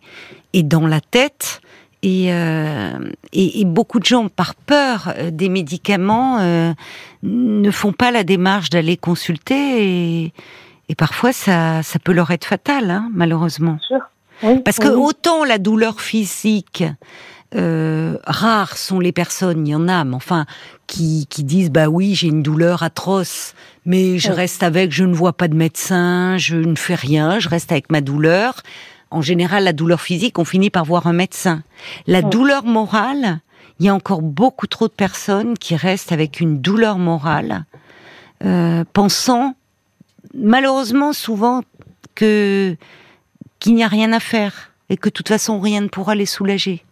et 0.53 0.63
dans 0.63 0.87
la 0.87 0.99
tête. 0.99 1.61
Euh, 2.07 2.99
et, 3.33 3.61
et, 3.61 3.65
beaucoup 3.65 3.99
de 3.99 4.05
gens, 4.05 4.29
par 4.29 4.55
peur 4.55 5.13
euh, 5.17 5.31
des 5.31 5.49
médicaments, 5.49 6.39
euh, 6.39 6.73
ne 7.23 7.71
font 7.71 7.91
pas 7.91 8.11
la 8.11 8.23
démarche 8.23 8.69
d'aller 8.69 8.97
consulter. 8.97 10.23
Et, 10.23 10.33
et, 10.89 10.95
parfois, 10.95 11.33
ça, 11.33 11.83
ça 11.83 11.99
peut 11.99 12.13
leur 12.13 12.31
être 12.31 12.45
fatal, 12.45 12.89
hein, 12.89 13.09
malheureusement. 13.13 13.77
Parce 14.63 14.77
que 14.77 14.87
autant 14.87 15.43
la 15.43 15.57
douleur 15.57 15.99
physique, 15.99 16.83
euh, 17.55 18.17
rares 18.25 18.77
sont 18.77 18.99
les 18.99 19.11
personnes, 19.11 19.65
il 19.65 19.71
y 19.71 19.75
en 19.75 19.87
a, 19.87 20.03
mais 20.03 20.15
enfin, 20.15 20.45
qui, 20.85 21.25
qui 21.27 21.43
disent 21.43 21.71
bah 21.71 21.87
oui, 21.87 22.13
j'ai 22.13 22.27
une 22.27 22.43
douleur 22.43 22.83
atroce, 22.83 23.55
mais 23.85 24.19
je 24.19 24.31
reste 24.31 24.63
avec, 24.63 24.91
je 24.91 25.05
ne 25.05 25.13
vois 25.15 25.33
pas 25.33 25.47
de 25.47 25.55
médecin, 25.55 26.37
je 26.37 26.55
ne 26.55 26.75
fais 26.75 26.95
rien, 26.95 27.39
je 27.39 27.49
reste 27.49 27.71
avec 27.71 27.89
ma 27.89 28.01
douleur 28.01 28.61
en 29.11 29.21
général, 29.21 29.63
la 29.63 29.73
douleur 29.73 30.01
physique, 30.01 30.39
on 30.39 30.45
finit 30.45 30.69
par 30.69 30.85
voir 30.85 31.07
un 31.07 31.13
médecin. 31.13 31.63
La 32.07 32.21
douleur 32.21 32.65
morale, 32.65 33.39
il 33.79 33.85
y 33.85 33.89
a 33.89 33.95
encore 33.95 34.21
beaucoup 34.21 34.67
trop 34.67 34.87
de 34.87 34.93
personnes 34.93 35.57
qui 35.57 35.75
restent 35.75 36.11
avec 36.11 36.39
une 36.39 36.59
douleur 36.59 36.97
morale, 36.97 37.65
euh, 38.43 38.83
pensant 38.93 39.55
malheureusement 40.33 41.13
souvent 41.13 41.61
que 42.15 42.75
qu'il 43.59 43.73
n'y 43.73 43.83
a 43.83 43.87
rien 43.87 44.13
à 44.13 44.19
faire 44.19 44.71
et 44.89 44.97
que 44.97 45.09
de 45.09 45.13
toute 45.13 45.29
façon 45.29 45.59
rien 45.59 45.81
ne 45.81 45.87
pourra 45.87 46.13
les 46.13 46.27
soulager. 46.27 46.83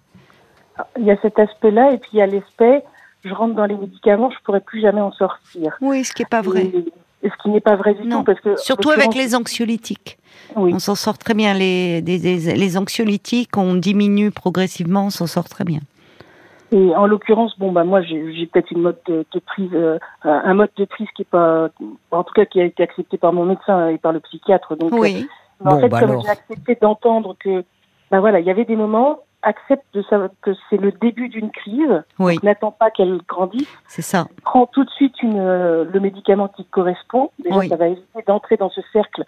Il 0.97 1.05
y 1.05 1.11
a 1.11 1.17
cet 1.21 1.37
aspect-là 1.37 1.91
et 1.91 1.97
puis 1.97 2.11
il 2.13 2.19
y 2.19 2.21
a 2.21 2.27
l'aspect 2.27 2.83
je 3.25 3.33
rentre 3.33 3.55
dans 3.55 3.65
les 3.65 3.75
médicaments, 3.75 4.29
je 4.29 4.37
pourrais 4.43 4.61
plus 4.61 4.81
jamais 4.81 5.01
en 5.01 5.11
sortir. 5.11 5.75
Oui, 5.81 6.03
ce 6.03 6.13
qui 6.13 6.21
n'est 6.21 6.27
pas 6.27 6.41
vrai. 6.41 6.71
Et, 7.23 7.29
ce 7.29 7.41
qui 7.41 7.49
n'est 7.49 7.61
pas 7.61 7.75
vrai 7.75 7.95
du 7.95 8.07
tout 8.07 8.23
parce 8.23 8.39
que 8.39 8.55
surtout 8.55 8.91
avec 8.91 9.15
les 9.15 9.33
anxiolytiques. 9.33 10.19
On 10.55 10.79
s'en 10.79 10.95
sort 10.95 11.17
très 11.17 11.33
bien. 11.33 11.53
Les, 11.53 12.01
les, 12.01 12.77
anxiolytiques, 12.77 13.57
on 13.57 13.75
diminue 13.75 14.31
progressivement, 14.31 15.05
on 15.05 15.09
s'en 15.09 15.27
sort 15.27 15.49
très 15.49 15.63
bien. 15.63 15.79
Et 16.71 16.95
en 16.95 17.05
l'occurrence, 17.05 17.57
bon 17.59 17.71
bah 17.71 17.83
moi 17.83 18.01
j'ai 18.01 18.47
peut-être 18.47 18.71
une 18.71 18.81
mode 18.81 18.97
de, 19.07 19.39
prise, 19.45 19.69
euh, 19.73 19.99
un 20.23 20.53
mode 20.55 20.71
de 20.77 20.85
prise 20.85 21.07
qui 21.15 21.21
est 21.21 21.29
pas, 21.29 21.69
en 22.11 22.23
tout 22.23 22.33
cas 22.33 22.45
qui 22.45 22.59
a 22.59 22.65
été 22.65 22.81
accepté 22.81 23.17
par 23.17 23.33
mon 23.33 23.45
médecin 23.45 23.89
et 23.89 23.97
par 23.97 24.11
le 24.11 24.19
psychiatre. 24.19 24.75
Donc, 24.75 24.91
oui. 24.93 25.27
Euh, 25.65 25.69
en 25.69 25.79
fait, 25.79 25.89
bah 25.89 25.99
comme 26.01 26.21
j'ai 26.21 26.29
accepté 26.29 26.77
d'entendre 26.81 27.35
que, 27.39 27.63
bah 28.11 28.19
voilà, 28.19 28.39
il 28.39 28.45
y 28.45 28.49
avait 28.49 28.65
des 28.65 28.75
moments, 28.75 29.19
accepte 29.45 29.85
de 29.93 30.01
savoir 30.03 30.29
que 30.41 30.51
c'est 30.69 30.77
le 30.77 30.91
début 30.91 31.29
d'une 31.29 31.51
crise. 31.51 32.03
Oui. 32.19 32.37
N'attends 32.43 32.71
pas 32.71 32.89
qu'elle 32.89 33.19
grandisse. 33.27 33.69
C'est 33.87 34.01
ça. 34.01 34.27
Prends 34.43 34.65
tout 34.65 34.83
de 34.83 34.89
suite 34.89 35.21
une, 35.21 35.39
euh, 35.39 35.85
le 35.85 35.99
médicament 35.99 36.49
qui 36.49 36.65
correspond. 36.65 37.29
Déjà, 37.39 37.61
ça 37.69 37.75
va 37.77 37.87
éviter 37.87 38.23
d'entrer 38.27 38.57
dans 38.57 38.69
ce 38.69 38.81
cercle 38.91 39.23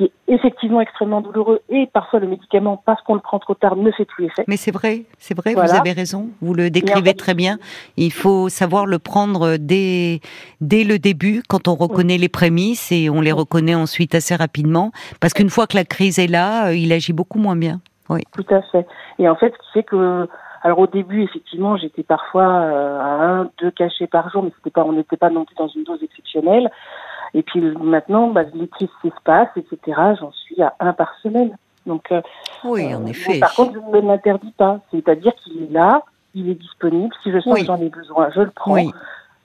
qui 0.00 0.04
est 0.06 0.34
effectivement 0.34 0.80
extrêmement 0.80 1.20
douloureux 1.20 1.60
et 1.68 1.86
parfois 1.92 2.20
le 2.20 2.26
médicament, 2.26 2.82
parce 2.86 3.02
qu'on 3.02 3.14
le 3.14 3.20
prend 3.20 3.38
trop 3.38 3.54
tard, 3.54 3.76
ne 3.76 3.90
fait 3.90 4.06
plus 4.06 4.26
effet. 4.26 4.44
Mais 4.48 4.56
c'est 4.56 4.70
vrai, 4.70 5.02
c'est 5.18 5.36
vrai, 5.36 5.54
vous 5.54 5.74
avez 5.74 5.92
raison, 5.92 6.30
vous 6.40 6.54
le 6.54 6.70
décrivez 6.70 7.14
très 7.14 7.34
bien. 7.34 7.58
Il 7.96 8.12
faut 8.12 8.48
savoir 8.48 8.86
le 8.86 8.98
prendre 8.98 9.56
dès, 9.58 10.20
dès 10.60 10.84
le 10.84 10.98
début, 10.98 11.42
quand 11.48 11.68
on 11.68 11.74
reconnaît 11.74 12.18
les 12.18 12.28
prémices 12.28 12.90
et 12.92 13.10
on 13.10 13.20
les 13.20 13.32
reconnaît 13.32 13.74
ensuite 13.74 14.14
assez 14.14 14.34
rapidement, 14.34 14.90
parce 15.20 15.34
qu'une 15.34 15.50
fois 15.50 15.66
que 15.66 15.76
la 15.76 15.84
crise 15.84 16.18
est 16.18 16.26
là, 16.26 16.68
euh, 16.68 16.74
il 16.74 16.92
agit 16.92 17.12
beaucoup 17.12 17.38
moins 17.38 17.56
bien. 17.56 17.80
Oui. 18.08 18.22
Tout 18.32 18.54
à 18.54 18.62
fait. 18.62 18.86
Et 19.18 19.28
en 19.28 19.36
fait, 19.36 19.52
ce 19.52 19.58
qui 19.58 19.72
fait 19.74 19.82
que 19.82 20.26
alors 20.62 20.78
au 20.78 20.86
début, 20.86 21.22
effectivement, 21.22 21.76
j'étais 21.76 22.02
parfois 22.02 22.44
euh, 22.44 22.98
à 22.98 23.24
un, 23.24 23.50
deux 23.58 23.70
cachets 23.70 24.06
par 24.06 24.30
jour, 24.30 24.42
mais 24.42 24.50
c'était 24.56 24.70
pas, 24.70 24.84
on 24.84 24.92
n'était 24.92 25.16
pas 25.16 25.30
non 25.30 25.44
plus 25.44 25.54
dans 25.56 25.68
une 25.68 25.84
dose 25.84 26.02
exceptionnelle. 26.02 26.70
Et 27.34 27.42
puis 27.42 27.60
maintenant, 27.60 28.28
bah, 28.28 28.42
les 28.54 28.68
crises 28.68 28.88
s'espacent, 29.02 29.56
etc. 29.56 30.00
J'en 30.18 30.32
suis 30.32 30.60
à 30.62 30.74
un 30.80 30.92
par 30.92 31.14
semaine. 31.22 31.56
Donc, 31.86 32.12
euh, 32.12 32.20
oui, 32.64 32.94
en 32.94 33.04
euh, 33.04 33.08
effet. 33.08 33.38
par 33.38 33.54
contre, 33.54 33.74
je 33.74 33.96
ne 33.96 34.06
l'interdis 34.06 34.52
pas. 34.52 34.80
C'est-à-dire 34.90 35.34
qu'il 35.36 35.62
est 35.62 35.72
là, 35.72 36.02
il 36.34 36.48
est 36.48 36.54
disponible. 36.54 37.14
Si 37.22 37.30
je 37.30 37.40
sens 37.40 37.58
que 37.58 37.64
j'en 37.64 37.80
ai 37.80 37.88
besoin, 37.88 38.30
je 38.34 38.40
le 38.40 38.50
prends. 38.50 38.74
Oui. 38.74 38.90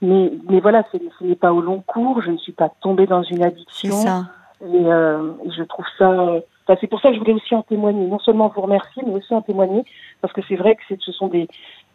Mais, 0.02 0.32
mais 0.50 0.60
voilà, 0.60 0.84
ce 0.92 1.24
n'est 1.24 1.36
pas 1.36 1.54
au 1.54 1.62
long 1.62 1.82
cours. 1.86 2.22
Je 2.22 2.32
ne 2.32 2.38
suis 2.38 2.52
pas 2.52 2.70
tombée 2.82 3.08
dans 3.08 3.24
une 3.24 3.44
addiction. 3.44 3.92
C'est 3.92 4.08
ça. 4.08 4.26
Et, 4.62 4.86
euh, 4.86 5.32
je 5.56 5.64
trouve 5.64 5.86
ça. 5.98 6.10
Enfin, 6.10 6.78
c'est 6.82 6.88
pour 6.88 7.00
ça 7.00 7.10
que 7.10 7.16
je 7.16 7.20
voulais 7.20 7.34
aussi 7.34 7.56
en 7.56 7.62
témoigner. 7.62 8.06
Non 8.08 8.20
seulement 8.20 8.52
vous 8.54 8.62
remercier, 8.62 9.04
mais 9.06 9.14
aussi 9.14 9.34
en 9.34 9.42
témoigner, 9.42 9.84
parce 10.22 10.34
que 10.34 10.42
c'est 10.48 10.56
vrai 10.56 10.76
que 10.76 10.96
ce 11.00 11.12
sont 11.12 11.28
des, 11.28 11.48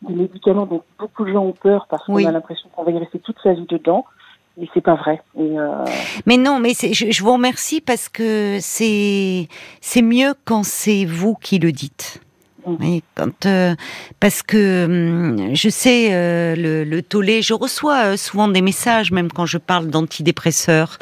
des 0.03 0.15
médicaments 0.15 0.67
dont 0.67 0.83
beaucoup 0.99 1.25
de 1.25 1.33
gens 1.33 1.45
ont 1.45 1.53
peur 1.53 1.87
parce 1.91 2.05
qu'on 2.05 2.25
a 2.25 2.31
l'impression 2.31 2.69
qu'on 2.75 2.85
va 2.85 2.91
y 2.91 2.99
rester 2.99 3.19
toute 3.19 3.39
sa 3.43 3.53
vie 3.53 3.67
dedans 3.69 4.05
mais 4.61 4.69
c'est 4.75 4.83
pas 4.83 4.95
vrai. 4.95 5.23
Euh, 5.39 5.85
mais 6.27 6.37
non, 6.37 6.61
mais 6.61 6.75
je, 6.75 7.11
je, 7.11 7.23
vous 7.23 7.33
remercie 7.33 7.81
parce 7.81 8.09
que 8.09 8.59
c'est 8.61 9.49
c'est 9.81 10.03
mieux 10.03 10.35
quand 10.45 10.65
c'est 10.65 11.07
vous 11.07 11.35
qui 11.35 11.59
le 11.59 11.73
dites. 11.73 12.21
Oui, 12.67 13.03
quand 13.15 13.47
euh, 13.47 13.75
parce 14.19 14.43
que 14.43 14.85
hum, 14.85 15.55
je 15.55 15.69
sais 15.69 16.09
euh, 16.13 16.55
le, 16.55 16.85
le, 16.85 17.03
tollé, 17.03 17.43
je 17.43 17.55
reçois 17.55 18.05
euh, 18.05 18.17
souvent 18.17 18.49
des 18.49 18.63
messages, 18.63 19.13
même 19.13 19.31
quand 19.31 19.47
je 19.47 19.59
parle 19.59 19.89
d'antidépresseurs, 19.89 20.99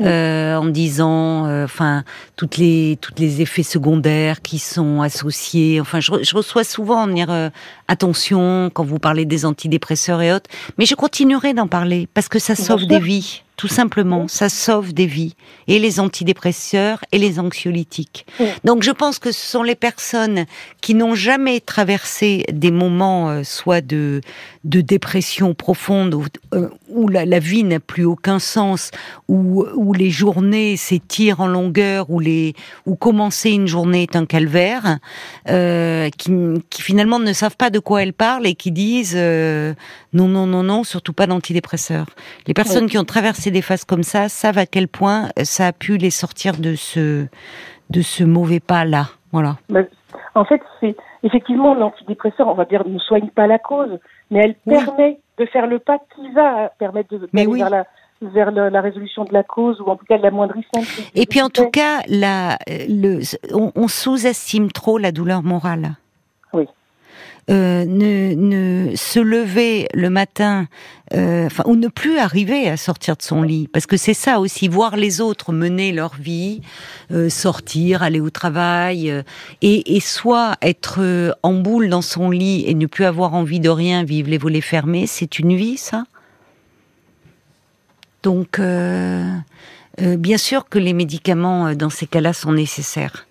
en 0.00 0.64
disant, 0.66 1.64
enfin, 1.64 2.04
toutes 2.36 2.56
les 2.56 2.98
toutes 3.00 3.18
les 3.18 3.40
effets 3.40 3.62
secondaires 3.62 4.42
qui 4.42 4.58
sont 4.58 5.02
associés. 5.02 5.80
Enfin, 5.80 6.00
je, 6.00 6.12
je 6.22 6.34
reçois 6.34 6.64
souvent 6.64 7.06
dire 7.06 7.50
attention 7.88 8.70
quand 8.72 8.84
vous 8.84 8.98
parlez 8.98 9.24
des 9.24 9.44
antidépresseurs 9.44 10.22
et 10.22 10.32
autres, 10.32 10.50
mais 10.78 10.86
je 10.86 10.94
continuerai 10.94 11.54
d'en 11.54 11.66
parler 11.66 12.08
parce 12.14 12.28
que 12.28 12.38
ça 12.38 12.54
sauve 12.54 12.86
des 12.86 12.98
vies 12.98 13.42
tout 13.62 13.68
simplement. 13.68 14.26
Ça 14.26 14.48
sauve 14.48 14.92
des 14.92 15.06
vies. 15.06 15.36
Et 15.68 15.78
les 15.78 16.00
antidépresseurs 16.00 17.04
et 17.12 17.18
les 17.18 17.38
anxiolytiques. 17.38 18.26
Donc 18.64 18.82
je 18.82 18.90
pense 18.90 19.20
que 19.20 19.30
ce 19.30 19.46
sont 19.46 19.62
les 19.62 19.76
personnes 19.76 20.46
qui 20.80 20.94
n'ont 20.94 21.14
jamais 21.14 21.60
traversé 21.60 22.44
des 22.52 22.72
moments 22.72 23.30
euh, 23.30 23.44
soit 23.44 23.80
de, 23.80 24.20
de 24.64 24.80
dépression 24.80 25.54
profonde 25.54 26.12
euh, 26.52 26.70
où 26.88 27.06
la, 27.06 27.24
la 27.24 27.38
vie 27.38 27.62
n'a 27.62 27.78
plus 27.78 28.04
aucun 28.04 28.40
sens, 28.40 28.90
où, 29.28 29.64
où 29.76 29.92
les 29.92 30.10
journées 30.10 30.76
s'étirent 30.76 31.38
en 31.38 31.46
longueur, 31.46 32.10
où, 32.10 32.18
les, 32.18 32.54
où 32.84 32.96
commencer 32.96 33.50
une 33.50 33.68
journée 33.68 34.02
est 34.02 34.16
un 34.16 34.26
calvaire, 34.26 34.98
euh, 35.48 36.10
qui, 36.18 36.32
qui, 36.68 36.82
finalement 36.82 37.20
ne 37.20 37.32
savent 37.32 37.56
pas 37.56 37.70
de 37.70 37.78
quoi 37.78 38.02
elles 38.02 38.12
parlent 38.12 38.46
et 38.48 38.56
qui 38.56 38.72
disent 38.72 39.14
non, 39.14 40.28
non, 40.28 40.46
non, 40.48 40.64
non, 40.64 40.82
surtout 40.82 41.12
pas 41.12 41.28
d'antidépresseurs. 41.28 42.06
Les 42.48 42.54
personnes 42.54 42.88
qui 42.88 42.98
ont 42.98 43.04
traversé 43.04 43.51
des 43.52 43.62
phases 43.62 43.84
comme 43.84 44.02
ça 44.02 44.28
savent 44.28 44.58
à 44.58 44.66
quel 44.66 44.88
point 44.88 45.28
ça 45.42 45.68
a 45.68 45.72
pu 45.72 45.96
les 45.96 46.10
sortir 46.10 46.56
de 46.56 46.74
ce, 46.74 47.26
de 47.90 48.02
ce 48.02 48.24
mauvais 48.24 48.60
pas-là. 48.60 49.06
Voilà. 49.32 49.56
en 50.34 50.44
fait, 50.44 50.60
c'est 50.80 50.94
effectivement 51.22 51.74
l'antidépresseur, 51.74 52.48
on 52.48 52.54
va 52.54 52.64
dire, 52.66 52.86
ne 52.86 52.98
soigne 52.98 53.28
pas 53.28 53.46
la 53.46 53.58
cause, 53.58 53.98
mais 54.30 54.40
elle 54.40 54.54
permet 54.54 55.18
de 55.38 55.46
faire 55.46 55.66
le 55.66 55.78
pas 55.78 55.98
qui 56.14 56.30
va 56.32 56.70
permettre 56.78 57.16
de 57.16 57.28
mais 57.32 57.46
vers 57.46 57.70
la 57.70 57.86
vers 58.20 58.52
la, 58.52 58.80
résolution 58.80 59.24
de 59.24 59.32
la 59.32 59.42
cause 59.42 59.80
ou 59.80 59.86
en 59.90 59.96
tout 59.96 60.04
cas 60.04 60.16
de 60.16 60.22
l'amoindrissement. 60.22 60.82
Et 61.16 61.26
puis 61.26 61.42
en 61.42 61.48
tout 61.48 61.70
cas, 61.70 62.02
la, 62.06 62.56
le, 62.68 63.20
on 63.52 63.88
sous-estime 63.88 64.70
trop 64.70 64.96
la 64.96 65.10
douleur 65.10 65.42
morale. 65.42 65.96
Euh, 67.50 67.84
ne, 67.84 68.94
se 68.94 69.18
lever 69.18 69.88
le 69.94 70.10
matin, 70.10 70.68
euh, 71.12 71.48
ou 71.66 71.74
ne 71.74 71.88
plus 71.88 72.18
arriver 72.18 72.68
à 72.68 72.76
sortir 72.76 73.16
de 73.16 73.22
son 73.22 73.42
lit, 73.42 73.66
parce 73.66 73.86
que 73.86 73.96
c'est 73.96 74.14
ça 74.14 74.38
aussi, 74.38 74.68
voir 74.68 74.96
les 74.96 75.20
autres 75.20 75.52
mener 75.52 75.90
leur 75.90 76.14
vie, 76.14 76.60
euh, 77.10 77.28
sortir, 77.28 78.04
aller 78.04 78.20
au 78.20 78.30
travail, 78.30 79.12
et, 79.60 80.00
soit 80.00 80.54
être 80.62 81.36
en 81.42 81.54
boule 81.54 81.88
dans 81.88 82.00
son 82.00 82.30
lit 82.30 82.62
et 82.68 82.74
ne 82.74 82.86
plus 82.86 83.04
avoir 83.04 83.34
envie 83.34 83.58
de 83.58 83.68
rien, 83.68 84.04
vivre 84.04 84.30
les 84.30 84.38
volets 84.38 84.60
fermés, 84.60 85.08
c'est 85.08 85.40
une 85.40 85.56
vie, 85.56 85.78
ça? 85.78 86.04
Donc, 88.22 88.60
bien 88.60 90.38
sûr 90.38 90.68
que 90.68 90.78
les 90.78 90.92
médicaments 90.92 91.74
dans 91.74 91.90
ces 91.90 92.06
cas-là 92.06 92.32
sont 92.32 92.52
nécessaires. 92.52 93.26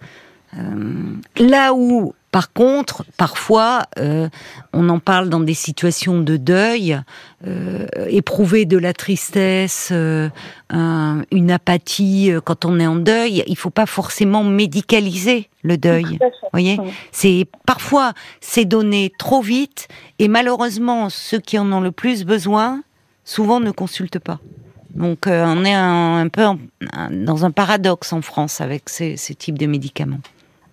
là 1.37 1.73
où 1.73 2.13
par 2.31 2.53
contre, 2.53 3.03
parfois, 3.17 3.83
euh, 3.99 4.29
on 4.71 4.87
en 4.87 4.99
parle 4.99 5.27
dans 5.27 5.41
des 5.41 5.53
situations 5.53 6.21
de 6.21 6.37
deuil, 6.37 6.97
euh, 7.45 7.85
éprouver 8.07 8.63
de 8.63 8.77
la 8.77 8.93
tristesse, 8.93 9.89
euh, 9.91 10.29
une 10.69 11.51
apathie 11.51 12.31
quand 12.45 12.63
on 12.63 12.79
est 12.79 12.87
en 12.87 12.95
deuil. 12.95 13.43
Il 13.47 13.57
faut 13.57 13.69
pas 13.69 13.85
forcément 13.85 14.45
médicaliser 14.45 15.49
le 15.63 15.77
deuil. 15.77 16.19
voyez, 16.53 16.79
c'est 17.11 17.45
parfois 17.65 18.13
c'est 18.39 18.65
donné 18.65 19.11
trop 19.17 19.41
vite 19.41 19.89
et 20.17 20.29
malheureusement 20.29 21.09
ceux 21.09 21.39
qui 21.39 21.59
en 21.59 21.71
ont 21.73 21.81
le 21.81 21.91
plus 21.91 22.23
besoin 22.23 22.81
souvent 23.25 23.59
ne 23.59 23.71
consultent 23.71 24.19
pas. 24.19 24.39
Donc 24.95 25.27
on 25.27 25.65
est 25.65 25.73
un, 25.73 26.27
peu 26.29 26.45
dans 27.11 27.45
un 27.45 27.51
paradoxe 27.51 28.13
en 28.13 28.21
France 28.21 28.61
avec 28.61 28.89
ces 28.89 29.35
types 29.35 29.59
de 29.59 29.65
médicaments. 29.65 30.19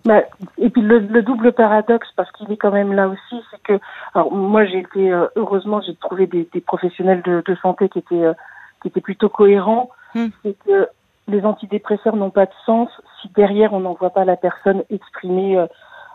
Bah, 0.09 0.23
et 0.57 0.71
puis 0.71 0.81
le, 0.81 1.21
double 1.21 1.51
paradoxe, 1.51 2.07
parce 2.15 2.31
qu'il 2.31 2.51
est 2.51 2.57
quand 2.57 2.71
même 2.71 2.93
là 2.93 3.07
aussi, 3.07 3.43
c'est 3.51 3.61
que, 3.61 3.79
alors 4.15 4.31
moi 4.31 4.65
j'ai 4.65 4.79
été, 4.79 5.11
euh, 5.11 5.27
heureusement 5.35 5.81
j'ai 5.85 5.93
trouvé 5.93 6.25
des, 6.25 6.49
des 6.51 6.61
professionnels 6.61 7.21
de, 7.21 7.43
de, 7.45 7.55
santé 7.61 7.89
qui 7.89 7.99
étaient, 7.99 8.23
euh, 8.23 8.33
qui 8.81 8.87
étaient 8.87 9.01
plutôt 9.01 9.29
cohérents, 9.29 9.91
hmm. 10.15 10.29
c'est 10.41 10.57
que 10.65 10.87
les 11.27 11.45
antidépresseurs 11.45 12.15
n'ont 12.15 12.31
pas 12.31 12.47
de 12.47 12.51
sens 12.65 12.89
si 13.21 13.29
derrière 13.35 13.71
on 13.73 13.81
n'envoie 13.81 14.09
pas 14.09 14.25
la 14.25 14.35
personne 14.35 14.81
exprimer 14.89 15.59
euh, 15.59 15.67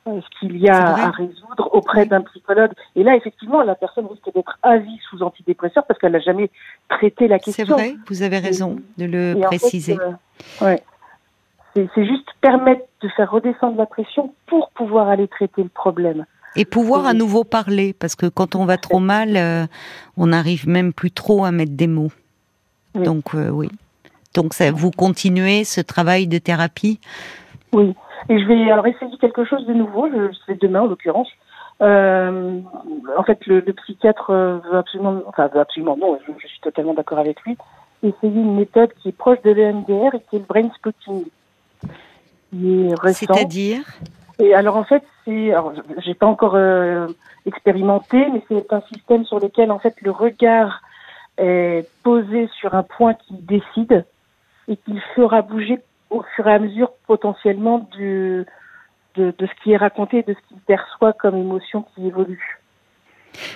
ce 0.06 0.40
qu'il 0.40 0.56
y 0.56 0.68
a 0.68 0.88
à 0.88 1.10
résoudre 1.12 1.72
auprès 1.72 2.04
d'un 2.04 2.22
psychologue. 2.22 2.72
Et 2.96 3.04
là, 3.04 3.14
effectivement, 3.14 3.62
la 3.62 3.76
personne 3.76 4.06
risque 4.06 4.34
d'être 4.34 4.58
avie 4.64 4.98
sous 5.08 5.22
antidépresseur 5.22 5.84
parce 5.86 6.00
qu'elle 6.00 6.12
n'a 6.12 6.18
jamais 6.18 6.50
traité 6.88 7.28
la 7.28 7.38
question. 7.38 7.64
C'est 7.64 7.72
vrai, 7.72 7.94
vous 8.08 8.22
avez 8.24 8.38
raison 8.38 8.74
de 8.98 9.04
le 9.04 9.40
préciser. 9.46 9.96
ouais. 10.60 10.82
C'est 11.74 12.06
juste 12.06 12.28
permettre 12.40 12.84
de 13.02 13.08
faire 13.08 13.30
redescendre 13.30 13.76
la 13.76 13.86
pression 13.86 14.32
pour 14.46 14.70
pouvoir 14.70 15.08
aller 15.08 15.26
traiter 15.26 15.62
le 15.62 15.68
problème. 15.68 16.24
Et 16.56 16.64
pouvoir 16.64 17.06
à 17.06 17.14
nouveau 17.14 17.42
parler, 17.42 17.94
parce 17.98 18.14
que 18.14 18.26
quand 18.26 18.54
on 18.54 18.64
va 18.64 18.76
trop 18.76 19.00
mal, 19.00 19.36
euh, 19.36 19.66
on 20.16 20.28
n'arrive 20.28 20.68
même 20.68 20.92
plus 20.92 21.10
trop 21.10 21.44
à 21.44 21.50
mettre 21.50 21.72
des 21.72 21.88
mots. 21.88 22.12
Donc 22.94 23.34
euh, 23.34 23.50
oui. 23.50 23.70
Donc 24.34 24.54
ça, 24.54 24.70
vous 24.70 24.92
continuez 24.92 25.64
ce 25.64 25.80
travail 25.80 26.28
de 26.28 26.38
thérapie? 26.38 27.00
Oui. 27.72 27.94
Et 28.28 28.38
je 28.38 28.46
vais 28.46 28.70
alors 28.70 28.86
essayer 28.86 29.16
quelque 29.18 29.44
chose 29.44 29.66
de 29.66 29.74
nouveau. 29.74 30.08
Je 30.08 30.32
c'est 30.46 30.60
demain 30.60 30.82
en 30.82 30.86
l'occurrence. 30.86 31.28
Euh, 31.82 32.60
en 33.18 33.22
fait, 33.24 33.44
le, 33.46 33.60
psychiatre 33.62 34.32
veut 34.32 34.78
absolument, 34.78 35.22
enfin 35.26 35.48
veut 35.48 35.60
absolument 35.60 35.96
non, 35.96 36.18
je, 36.24 36.32
je 36.40 36.46
suis 36.46 36.60
totalement 36.60 36.94
d'accord 36.94 37.18
avec 37.18 37.40
lui. 37.42 37.56
Essayer 38.04 38.40
une 38.40 38.54
méthode 38.54 38.92
qui 39.02 39.08
est 39.08 39.16
proche 39.16 39.42
de 39.42 39.50
l'EMDR 39.50 40.14
et 40.14 40.20
qui 40.30 40.36
est 40.36 40.38
le 40.38 40.44
brain 40.44 40.70
spotting. 40.76 41.24
C'est-à-dire 43.12 43.84
Et 44.38 44.54
alors 44.54 44.76
en 44.76 44.84
fait, 44.84 45.02
c'est, 45.24 45.52
j'ai 46.04 46.14
pas 46.14 46.26
encore 46.26 46.54
euh, 46.54 47.06
expérimenté, 47.46 48.24
mais 48.32 48.42
c'est 48.48 48.72
un 48.72 48.82
système 48.92 49.24
sur 49.24 49.38
lequel 49.38 49.70
en 49.70 49.78
fait 49.78 49.94
le 50.02 50.10
regard 50.10 50.82
est 51.38 51.88
posé 52.02 52.48
sur 52.60 52.74
un 52.74 52.82
point 52.82 53.14
qui 53.14 53.34
décide 53.34 54.04
et 54.68 54.76
qu'il 54.76 55.00
fera 55.14 55.42
bouger 55.42 55.78
au 56.10 56.22
fur 56.36 56.46
et 56.46 56.52
à 56.52 56.58
mesure 56.58 56.90
potentiellement 57.06 57.88
du, 57.96 58.46
de, 59.16 59.34
de 59.36 59.46
ce 59.46 59.62
qui 59.62 59.72
est 59.72 59.76
raconté, 59.76 60.22
de 60.22 60.34
ce 60.34 60.48
qu'il 60.48 60.58
perçoit 60.58 61.12
comme 61.12 61.36
émotion 61.36 61.84
qui 61.94 62.06
évolue. 62.06 62.60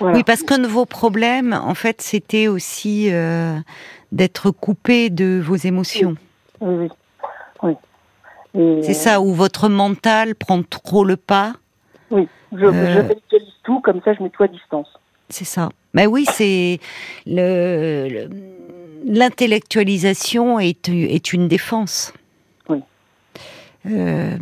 Oui, 0.01 0.23
parce 0.23 0.43
qu'un 0.43 0.59
de 0.59 0.67
vos 0.67 0.85
problèmes, 0.85 1.53
en 1.53 1.73
fait, 1.73 2.01
c'était 2.01 2.47
aussi 2.47 3.09
euh, 3.11 3.55
d'être 4.11 4.51
coupé 4.51 5.09
de 5.09 5.41
vos 5.41 5.55
émotions. 5.55 6.15
Oui. 6.59 6.75
oui. 6.75 6.89
C'est 8.53 8.93
ça, 8.93 9.21
où 9.21 9.33
votre 9.33 9.69
mental 9.69 10.35
prend 10.35 10.63
trop 10.63 11.03
le 11.03 11.17
pas 11.17 11.53
Oui, 12.09 12.27
je, 12.51 12.65
euh... 12.65 13.03
tout, 13.63 13.79
comme 13.81 14.01
ça 14.03 14.13
je 14.13 14.23
mets 14.23 14.29
tout 14.29 14.43
à 14.43 14.47
distance. 14.47 14.87
C'est 15.29 15.45
ça. 15.45 15.69
Mais 15.93 16.07
oui, 16.07 16.25
c'est 16.31 16.79
le, 17.27 18.27
l'intellectualisation 19.05 20.59
est, 20.59 20.89
est 20.89 21.33
une 21.33 21.47
défense. 21.47 22.13
Oui. 22.67 22.79
Euh, 23.85 24.37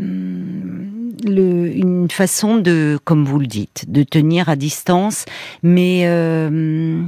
le, 1.26 1.76
une 1.76 2.10
façon 2.10 2.58
de, 2.58 2.98
comme 3.04 3.26
vous 3.26 3.40
le 3.40 3.48
dites, 3.48 3.92
de 3.92 4.04
tenir 4.04 4.50
à 4.50 4.56
distance, 4.56 5.26
mais 5.64 6.04
euh, 6.06 7.04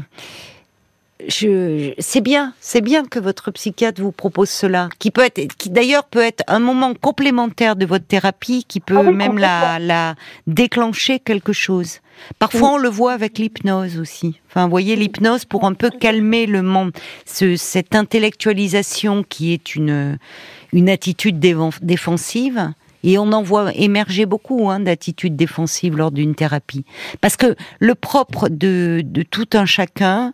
je, 1.28 1.94
c'est 2.00 2.22
bien, 2.22 2.54
c'est 2.60 2.82
bien 2.82 3.06
que 3.06 3.20
votre 3.20 3.52
psychiatre 3.52 4.02
vous 4.02 4.12
propose 4.12 4.50
cela, 4.50 4.90
qui 5.00 5.12
peut 5.12 5.24
être, 5.24 5.56
qui 5.58 5.70
d'ailleurs 5.70 6.06
peut 6.06 6.22
être 6.22 6.44
un 6.48 6.60
moment 6.60 6.94
complémentaire 6.94 7.76
de 7.76 7.86
votre 7.86 8.06
thérapie, 8.06 8.66
qui 8.68 8.80
peut 8.80 8.98
ah 8.98 9.12
même 9.12 9.38
la, 9.38 9.80
la 9.80 10.16
déclencher 10.48 11.20
quelque 11.20 11.54
chose. 11.54 12.00
Parfois, 12.38 12.74
on 12.74 12.78
le 12.78 12.90
voit 12.90 13.14
avec 13.14 13.38
l'hypnose 13.38 13.98
aussi. 13.98 14.40
Enfin, 14.50 14.66
vous 14.66 14.72
voyez, 14.72 14.96
l'hypnose 14.96 15.46
pour 15.46 15.64
un 15.66 15.74
peu 15.74 15.90
calmer 15.90 16.46
le 16.48 16.62
monde, 16.62 16.92
ce, 17.26 17.56
cette 17.56 17.96
intellectualisation 17.96 19.24
qui 19.24 19.54
est 19.54 19.76
une 19.76 20.18
une 20.74 20.90
attitude 20.90 21.40
défensive. 21.40 22.72
Et 23.02 23.18
on 23.18 23.32
en 23.32 23.42
voit 23.42 23.74
émerger 23.76 24.26
beaucoup 24.26 24.70
hein, 24.70 24.82
d'attitudes 24.82 25.38
défensives 25.38 25.96
lors 25.96 26.12
d'une 26.12 26.36
thérapie. 26.36 26.84
Parce 27.22 27.38
que 27.38 27.56
le 27.80 27.96
propre 27.96 28.50
de, 28.50 29.02
de 29.06 29.24
tout 29.24 29.48
un 29.54 29.66
chacun, 29.66 30.34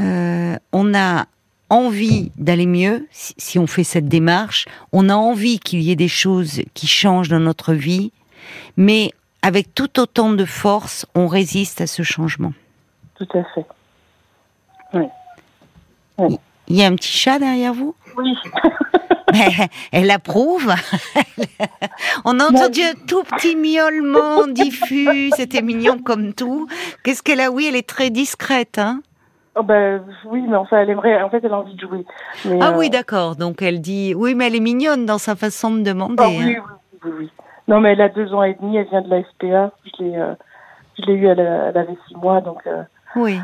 euh, 0.00 0.56
on 0.72 0.94
a 0.94 1.26
envie 1.70 2.32
d'aller 2.36 2.66
mieux 2.66 3.06
si, 3.10 3.58
on 3.58 3.66
fait 3.66 3.84
cette 3.84 4.08
démarche. 4.08 4.66
On 4.92 5.08
a 5.08 5.14
envie 5.14 5.58
qu'il 5.58 5.80
y 5.80 5.90
ait 5.90 5.96
des 5.96 6.08
choses 6.08 6.62
qui 6.74 6.86
changent 6.86 7.30
dans 7.30 7.40
notre 7.40 7.72
vie, 7.72 8.12
mais 8.76 9.12
avec 9.40 9.74
tout 9.74 9.98
autant 9.98 10.32
de 10.32 10.44
force, 10.44 11.06
on 11.14 11.26
résiste 11.26 11.80
à 11.80 11.86
ce 11.86 12.02
changement. 12.02 12.52
Tout 13.14 13.28
à 13.34 13.42
fait. 13.54 13.66
Oui. 16.18 16.38
Il 16.68 16.76
y 16.76 16.82
a 16.82 16.86
un 16.86 16.94
petit 16.94 17.12
chat 17.12 17.38
derrière 17.38 17.72
vous? 17.72 17.94
Oui. 18.16 18.34
Elle 19.92 20.10
approuve. 20.10 20.74
On 22.24 22.38
a 22.38 22.44
entendu 22.44 22.82
un 22.82 22.94
tout 23.06 23.22
petit 23.24 23.56
miaulement 23.56 24.46
diffus. 24.46 25.30
C'était 25.36 25.62
mignon 25.62 25.98
comme 25.98 26.34
tout. 26.34 26.68
Qu'est-ce 27.02 27.22
qu'elle 27.22 27.40
a? 27.40 27.50
Oui, 27.50 27.66
elle 27.66 27.76
est 27.76 27.88
très 27.88 28.10
discrète. 28.10 28.78
Hein 28.78 29.02
Oh 29.54 29.62
ben 29.62 30.02
oui, 30.24 30.42
mais 30.48 30.56
enfin 30.56 30.78
elle 30.80 30.90
aimerait, 30.90 31.22
en 31.22 31.28
fait 31.28 31.44
elle 31.44 31.52
a 31.52 31.58
envie 31.58 31.74
de 31.74 31.80
jouer. 31.80 32.06
ah 32.60 32.72
oui, 32.76 32.86
euh, 32.86 32.90
d'accord. 32.90 33.36
Donc 33.36 33.60
elle 33.60 33.82
dit, 33.82 34.14
oui, 34.16 34.34
mais 34.34 34.46
elle 34.46 34.54
est 34.54 34.60
mignonne 34.60 35.04
dans 35.04 35.18
sa 35.18 35.36
façon 35.36 35.74
de 35.74 35.82
demander. 35.82 36.14
Ah, 36.18 36.28
oui, 36.28 36.56
hein. 36.56 36.62
oui, 36.92 36.98
oui, 37.04 37.10
oui, 37.18 37.30
Non, 37.68 37.80
mais 37.80 37.92
elle 37.92 38.00
a 38.00 38.08
deux 38.08 38.32
ans 38.32 38.42
et 38.42 38.54
demi, 38.54 38.76
elle 38.78 38.88
vient 38.88 39.02
de 39.02 39.10
la 39.10 39.22
SPA. 39.22 39.72
Je 39.84 40.02
l'ai, 40.02 40.16
euh, 40.16 40.34
je 40.98 41.04
l'ai 41.04 41.14
eu, 41.14 41.26
elle, 41.26 41.40
avait 41.40 41.96
six 42.08 42.16
mois, 42.16 42.40
donc. 42.40 42.66
Euh, 42.66 42.82
oui. 43.16 43.38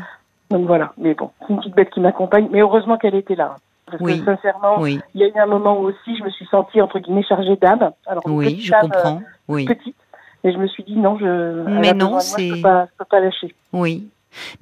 Donc 0.49 0.65
voilà. 0.65 0.93
Mais 0.97 1.13
bon, 1.13 1.29
c'est 1.41 1.53
une 1.53 1.59
petite 1.59 1.75
bête 1.75 1.91
qui 1.91 1.99
m'accompagne. 1.99 2.47
Mais 2.51 2.61
heureusement 2.61 2.97
qu'elle 2.97 3.15
était 3.15 3.35
là. 3.35 3.57
Parce 3.85 4.01
que 4.01 4.25
sincèrement, 4.25 4.85
il 4.85 5.01
y 5.15 5.23
a 5.23 5.27
eu 5.27 5.39
un 5.39 5.45
moment 5.47 5.79
où 5.79 5.85
aussi 5.85 6.17
je 6.17 6.23
me 6.23 6.29
suis 6.29 6.45
sentie 6.47 6.81
entre 6.81 6.99
guillemets 6.99 7.23
chargée 7.23 7.55
d'âme. 7.55 7.91
Alors 8.07 8.23
oui, 8.25 8.59
je 8.59 8.71
comprends. 8.81 9.21
oui. 9.47 9.65
Petite. 9.65 9.95
Et 10.43 10.53
je 10.53 10.57
me 10.57 10.67
suis 10.67 10.83
dit 10.83 10.95
non, 10.95 11.17
je. 11.17 11.63
Mais 11.79 11.93
non, 11.93 12.19
c'est. 12.19 12.47
Je 12.47 12.55
peux 12.55 12.61
pas, 12.61 12.87
peux 12.97 13.05
pas 13.05 13.19
lâcher. 13.19 13.53
Oui. 13.73 14.09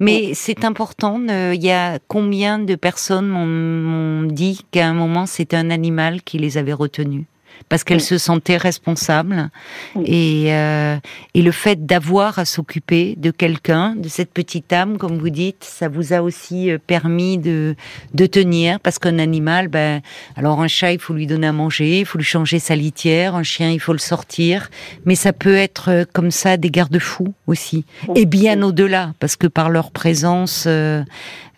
Mais 0.00 0.32
c'est 0.34 0.64
important. 0.64 1.20
euh, 1.28 1.52
Il 1.54 1.62
y 1.62 1.70
a 1.70 1.98
combien 2.08 2.58
de 2.58 2.74
personnes 2.74 3.28
m'ont- 3.28 3.46
m'ont 3.46 4.22
dit 4.26 4.64
qu'à 4.70 4.88
un 4.88 4.94
moment 4.94 5.26
c'était 5.26 5.56
un 5.56 5.70
animal 5.70 6.22
qui 6.22 6.38
les 6.38 6.56
avait 6.58 6.72
retenus 6.72 7.24
parce 7.68 7.84
qu'elles 7.84 7.98
Oui. 7.98 8.02
se 8.04 8.18
sentaient 8.18 8.56
responsables 8.56 9.50
Oui. 9.94 10.04
et 10.06 10.54
euh, 10.54 10.96
et 11.34 11.42
le 11.42 11.52
fait 11.52 11.84
d'avoir 11.86 12.38
à 12.38 12.44
s'occuper 12.44 13.14
de 13.16 13.30
quelqu'un, 13.30 13.94
de 13.96 14.08
cette 14.08 14.32
petite 14.32 14.72
âme, 14.72 14.98
comme 14.98 15.18
vous 15.18 15.30
dites, 15.30 15.64
ça 15.64 15.88
vous 15.88 16.12
a 16.12 16.22
aussi 16.22 16.70
euh, 16.70 16.78
permis 16.78 17.38
de 17.38 17.74
de 18.14 18.26
tenir 18.26 18.80
parce 18.80 18.98
qu'un 18.98 19.18
animal, 19.18 19.68
ben 19.68 20.00
alors 20.36 20.60
un 20.60 20.68
chat 20.68 20.92
il 20.92 20.98
faut 20.98 21.14
lui 21.14 21.26
donner 21.26 21.46
à 21.48 21.52
manger, 21.52 22.00
il 22.00 22.06
faut 22.06 22.18
lui 22.18 22.24
changer 22.24 22.58
sa 22.58 22.76
litière, 22.76 23.34
un 23.34 23.42
chien 23.42 23.70
il 23.70 23.80
faut 23.80 23.92
le 23.92 23.98
sortir, 23.98 24.70
mais 25.04 25.14
ça 25.14 25.32
peut 25.32 25.56
être 25.56 25.90
euh, 25.90 26.04
comme 26.12 26.30
ça 26.30 26.56
des 26.56 26.70
garde-fous 26.70 27.34
aussi 27.46 27.84
et 28.14 28.26
bien 28.26 28.62
au-delà, 28.62 29.12
parce 29.20 29.36
que 29.36 29.46
par 29.46 29.70
leur 29.70 29.90
présence, 29.90 30.64
euh, 30.66 31.02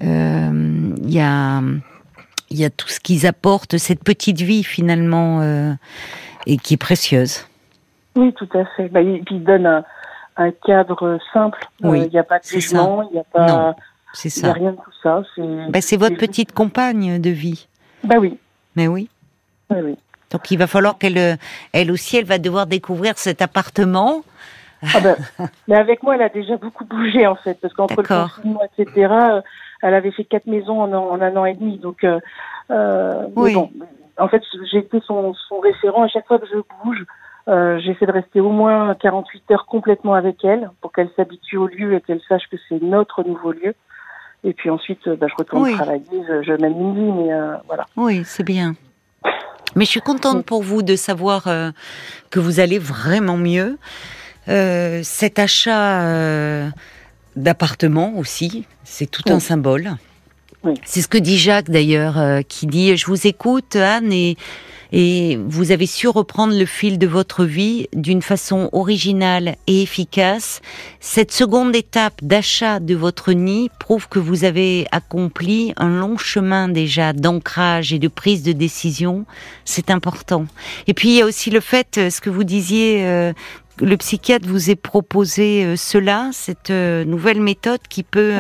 euh, 0.02 0.90
il 1.04 1.12
y 1.12 1.20
a 1.20 1.62
il 2.50 2.58
y 2.60 2.64
a 2.64 2.70
tout 2.70 2.88
ce 2.88 3.00
qu'ils 3.00 3.26
apportent, 3.26 3.78
cette 3.78 4.02
petite 4.04 4.40
vie 4.40 4.64
finalement, 4.64 5.40
euh, 5.40 5.72
et 6.46 6.56
qui 6.56 6.74
est 6.74 6.78
précieuse. 6.78 7.46
Oui, 8.16 8.32
tout 8.34 8.48
à 8.54 8.64
fait. 8.76 8.88
Bah, 8.88 9.00
et 9.00 9.22
puis 9.24 9.36
il 9.36 9.44
donne 9.44 9.66
un, 9.66 9.84
un 10.36 10.50
cadre 10.66 11.18
simple. 11.32 11.64
Euh, 11.84 11.88
Oui, 11.88 12.02
Il 12.06 12.10
n'y 12.10 12.18
a 12.18 12.24
pas 12.24 12.38
de 12.40 12.44
jugement, 12.44 13.08
il 13.10 13.14
n'y 13.14 13.20
a 13.20 13.46
Non, 13.46 13.74
C'est 14.12 14.34
il 14.36 14.42
y 14.42 14.44
a 14.46 14.48
ça. 14.48 14.52
rien 14.52 14.72
de 14.72 14.76
tout 14.76 14.92
ça. 15.02 15.22
C'est 15.34 15.42
Ben, 15.70 15.80
c'est 15.80 15.96
votre 15.96 16.16
petite 16.16 16.52
compagne 16.52 17.20
de 17.20 17.30
vie. 17.30 17.68
Bah 18.02 18.16
oui, 18.18 18.36
Mais 18.76 18.88
oui. 18.88 19.08
oui, 19.70 19.76
oui. 19.84 19.96
Donc 20.30 20.50
il 20.50 20.58
va 20.58 20.66
falloir 20.66 20.96
qu'elle, 20.98 21.18
euh, 21.18 21.36
elle 21.72 21.90
aussi, 21.90 22.16
elle 22.16 22.24
va 22.24 22.38
devoir 22.38 22.66
découvrir 22.66 23.18
cet 23.18 23.42
appartement. 23.42 24.22
Ah 24.94 25.00
ben, 25.00 25.16
mais 25.68 25.76
avec 25.76 26.02
moi, 26.02 26.14
elle 26.16 26.22
a 26.22 26.28
déjà 26.28 26.56
beaucoup 26.56 26.84
bougé 26.84 27.26
en 27.26 27.34
fait, 27.36 27.58
parce 27.60 27.74
qu'entre 27.74 28.00
le 28.00 28.06
confinement, 28.08 28.60
etc., 28.78 29.12
elle 29.82 29.94
avait 29.94 30.10
fait 30.10 30.24
quatre 30.24 30.46
maisons 30.46 30.80
en, 30.80 30.92
un- 30.92 30.98
en 30.98 31.20
un 31.20 31.36
an 31.36 31.44
et 31.44 31.54
demi. 31.54 31.78
Donc, 31.78 32.04
euh, 32.04 32.20
euh, 32.70 33.26
mais 33.36 33.52
bon, 33.54 33.70
en 34.18 34.28
fait, 34.28 34.42
j'ai 34.70 34.78
été 34.78 35.00
son, 35.06 35.34
son 35.48 35.60
référent. 35.60 36.02
À 36.02 36.08
chaque 36.08 36.26
fois 36.26 36.38
que 36.38 36.46
je 36.46 36.58
bouge, 36.84 37.04
euh, 37.48 37.78
j'essaie 37.80 38.06
de 38.06 38.12
rester 38.12 38.40
au 38.40 38.50
moins 38.50 38.94
48 38.94 39.50
heures 39.50 39.66
complètement 39.66 40.14
avec 40.14 40.44
elle, 40.44 40.70
pour 40.80 40.92
qu'elle 40.92 41.08
s'habitue 41.16 41.56
au 41.56 41.66
lieu 41.66 41.94
et 41.94 42.00
qu'elle 42.00 42.20
sache 42.28 42.44
que 42.50 42.56
c'est 42.68 42.82
notre 42.82 43.22
nouveau 43.22 43.52
lieu. 43.52 43.74
Et 44.44 44.52
puis 44.54 44.70
ensuite, 44.70 45.06
euh, 45.08 45.16
bah, 45.16 45.26
je 45.28 45.34
retourne 45.36 45.62
Oui. 45.64 45.74
travailler, 45.74 46.02
je, 46.28 46.42
je 46.42 46.52
mène 46.52 46.78
une 46.80 46.94
vie, 46.94 47.12
mais 47.12 47.32
euh, 47.32 47.54
voilà. 47.66 47.86
Oui, 47.96 48.22
c'est 48.24 48.44
bien. 48.44 48.74
Mais 49.76 49.84
je 49.84 49.90
suis 49.90 50.00
contente 50.00 50.44
pour 50.44 50.62
vous 50.62 50.82
de 50.82 50.96
savoir 50.96 51.46
euh, 51.46 51.70
que 52.30 52.40
vous 52.40 52.58
allez 52.58 52.78
vraiment 52.78 53.36
mieux. 53.36 53.78
Euh, 54.48 55.00
cet 55.02 55.38
achat 55.38 56.02
euh, 56.02 56.68
d'appartement 57.36 58.14
aussi, 58.16 58.64
c'est 58.84 59.10
tout 59.10 59.22
un 59.26 59.40
symbole. 59.40 59.96
Oui. 60.62 60.74
C'est 60.84 61.00
ce 61.00 61.08
que 61.08 61.18
dit 61.18 61.38
Jacques 61.38 61.70
d'ailleurs, 61.70 62.18
euh, 62.18 62.42
qui 62.42 62.66
dit 62.66 62.96
Je 62.96 63.06
vous 63.06 63.26
écoute, 63.26 63.76
Anne, 63.76 64.12
et, 64.12 64.36
et 64.92 65.38
vous 65.46 65.70
avez 65.70 65.86
su 65.86 66.08
reprendre 66.08 66.54
le 66.54 66.66
fil 66.66 66.98
de 66.98 67.06
votre 67.06 67.44
vie 67.44 67.88
d'une 67.94 68.22
façon 68.22 68.68
originale 68.72 69.56
et 69.66 69.82
efficace. 69.82 70.60
Cette 70.98 71.32
seconde 71.32 71.74
étape 71.76 72.22
d'achat 72.22 72.80
de 72.80 72.94
votre 72.94 73.32
nid 73.32 73.70
prouve 73.78 74.08
que 74.08 74.18
vous 74.18 74.44
avez 74.44 74.86
accompli 74.90 75.72
un 75.76 75.88
long 75.88 76.18
chemin 76.18 76.68
déjà 76.68 77.12
d'ancrage 77.12 77.92
et 77.92 77.98
de 77.98 78.08
prise 78.08 78.42
de 78.42 78.52
décision. 78.52 79.24
C'est 79.64 79.90
important. 79.90 80.46
Et 80.86 80.94
puis 80.94 81.10
il 81.10 81.16
y 81.16 81.22
a 81.22 81.26
aussi 81.26 81.50
le 81.50 81.60
fait, 81.60 81.98
euh, 81.98 82.10
ce 82.10 82.20
que 82.20 82.30
vous 82.30 82.44
disiez, 82.44 83.04
euh, 83.06 83.32
le 83.80 83.96
psychiatre 83.96 84.46
vous 84.46 84.70
ait 84.70 84.76
proposé 84.76 85.64
euh, 85.64 85.76
cela, 85.76 86.30
cette 86.32 86.70
euh, 86.70 87.04
nouvelle 87.04 87.40
méthode 87.40 87.80
qui 87.88 88.02
peut 88.02 88.32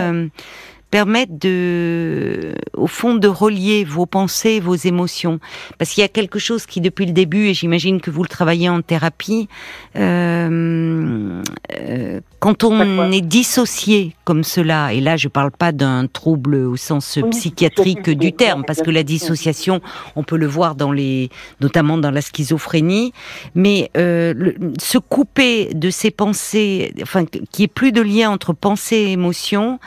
permettre 0.90 1.32
de, 1.38 2.54
au 2.76 2.86
fond, 2.86 3.14
de 3.14 3.28
relier 3.28 3.84
vos 3.84 4.06
pensées, 4.06 4.60
vos 4.60 4.74
émotions. 4.74 5.38
Parce 5.78 5.90
qu'il 5.92 6.02
y 6.02 6.04
a 6.04 6.08
quelque 6.08 6.38
chose 6.38 6.66
qui, 6.66 6.80
depuis 6.80 7.06
le 7.06 7.12
début, 7.12 7.46
et 7.48 7.54
j'imagine 7.54 8.00
que 8.00 8.10
vous 8.10 8.22
le 8.22 8.28
travaillez 8.28 8.68
en 8.68 8.82
thérapie, 8.82 9.48
euh, 9.96 11.42
euh, 11.78 12.20
quand 12.38 12.64
on 12.64 13.12
est 13.12 13.20
dissocié 13.20 14.14
comme 14.24 14.44
cela, 14.44 14.92
et 14.92 15.00
là 15.00 15.16
je 15.16 15.28
parle 15.28 15.50
pas 15.50 15.72
d'un 15.72 16.06
trouble 16.06 16.54
au 16.54 16.76
sens 16.76 17.18
Oui, 17.22 17.28
psychiatrique 17.30 18.10
du 18.10 18.32
terme, 18.32 18.64
parce 18.66 18.80
que 18.82 18.90
la 18.90 19.02
dissociation, 19.02 19.80
on 20.16 20.22
peut 20.22 20.36
le 20.38 20.46
voir 20.46 20.74
dans 20.74 20.92
les, 20.92 21.28
notamment 21.60 21.98
dans 21.98 22.10
la 22.10 22.22
schizophrénie, 22.22 23.12
mais 23.54 23.90
euh, 23.96 24.32
le- 24.36 24.54
se 24.80 24.98
couper 24.98 25.72
de 25.74 25.90
ces 25.90 26.10
pensées, 26.10 26.92
enfin 27.02 27.24
qu'il 27.26 27.42
n'y 27.58 27.64
ait 27.64 27.68
plus 27.68 27.92
de 27.92 28.00
lien 28.00 28.30
entre 28.30 28.52
pensée 28.52 28.96
et 28.96 29.12
émotion, 29.12 29.78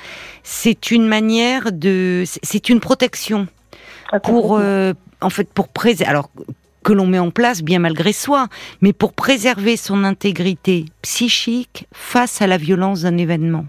c'est 0.44 0.92
une 0.92 1.08
manière 1.08 1.72
de, 1.72 2.24
c'est 2.26 2.70
une 2.70 2.80
protection 2.80 3.48
Ah, 4.12 4.20
pour, 4.20 4.58
euh, 4.58 4.94
en 5.22 5.30
fait, 5.30 5.50
pour 5.52 5.70
préserver, 5.70 6.10
alors 6.10 6.30
que 6.84 6.92
l'on 6.94 7.08
met 7.08 7.20
en 7.20 7.32
place 7.32 7.62
bien 7.64 7.80
malgré 7.80 8.12
soi, 8.12 8.48
mais 8.82 8.92
pour 8.92 9.14
préserver 9.14 9.78
son 9.78 10.04
intégrité 10.04 10.86
psychique 11.02 11.88
face 11.94 12.42
à 12.42 12.48
la 12.48 12.58
violence 12.58 13.04
d'un 13.04 13.18
événement. 13.18 13.66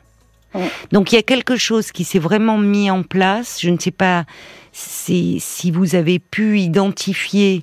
Ouais. 0.53 0.69
Donc 0.93 1.13
il 1.13 1.17
y 1.17 1.19
a 1.19 1.23
quelque 1.23 1.57
chose 1.57 1.93
qui 1.93 2.03
s'est 2.05 2.19
vraiment 2.19 2.59
mis 2.59 2.91
en 2.91 3.03
place. 3.05 3.61
Je 3.61 3.71
ne 3.71 3.79
sais 3.79 3.91
pas 3.93 4.25
si, 4.73 5.39
si 5.41 5.71
vous 5.71 5.95
avez 5.95 6.19
pu 6.19 6.59
identifier 6.61 7.63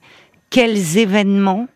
quels 0.49 0.97
événements 0.97 1.67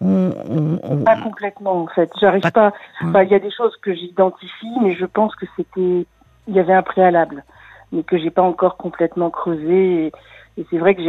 on, 0.00 0.32
on- 0.48 0.80
on- 0.82 1.04
Pas 1.04 1.20
complètement 1.20 1.82
en 1.82 1.86
fait. 1.88 2.10
J'arrive 2.20 2.42
Pas- 2.42 2.50
pas. 2.50 2.66
Ouais. 3.02 3.08
enfin, 3.08 3.22
Il 3.24 3.30
y 3.30 3.34
a 3.34 3.38
des 3.40 3.50
choses 3.52 3.74
que 3.82 3.94
j'identifie, 3.94 4.66
mais 4.82 4.96
je 4.96 5.04
pense 5.04 5.34
que 5.36 5.46
c'était, 5.56 6.06
il 6.48 6.54
y 6.54 6.60
avait 6.60 6.72
un 6.74 6.82
préalable, 6.82 7.44
mais 7.92 8.02
que 8.02 8.18
j'ai 8.18 8.30
pas 8.30 8.42
encore 8.42 8.76
complètement 8.76 9.30
creusé. 9.30 10.06
Et, 10.06 10.12
et 10.58 10.66
c'est 10.70 10.78
vrai 10.78 10.94
que 10.94 11.02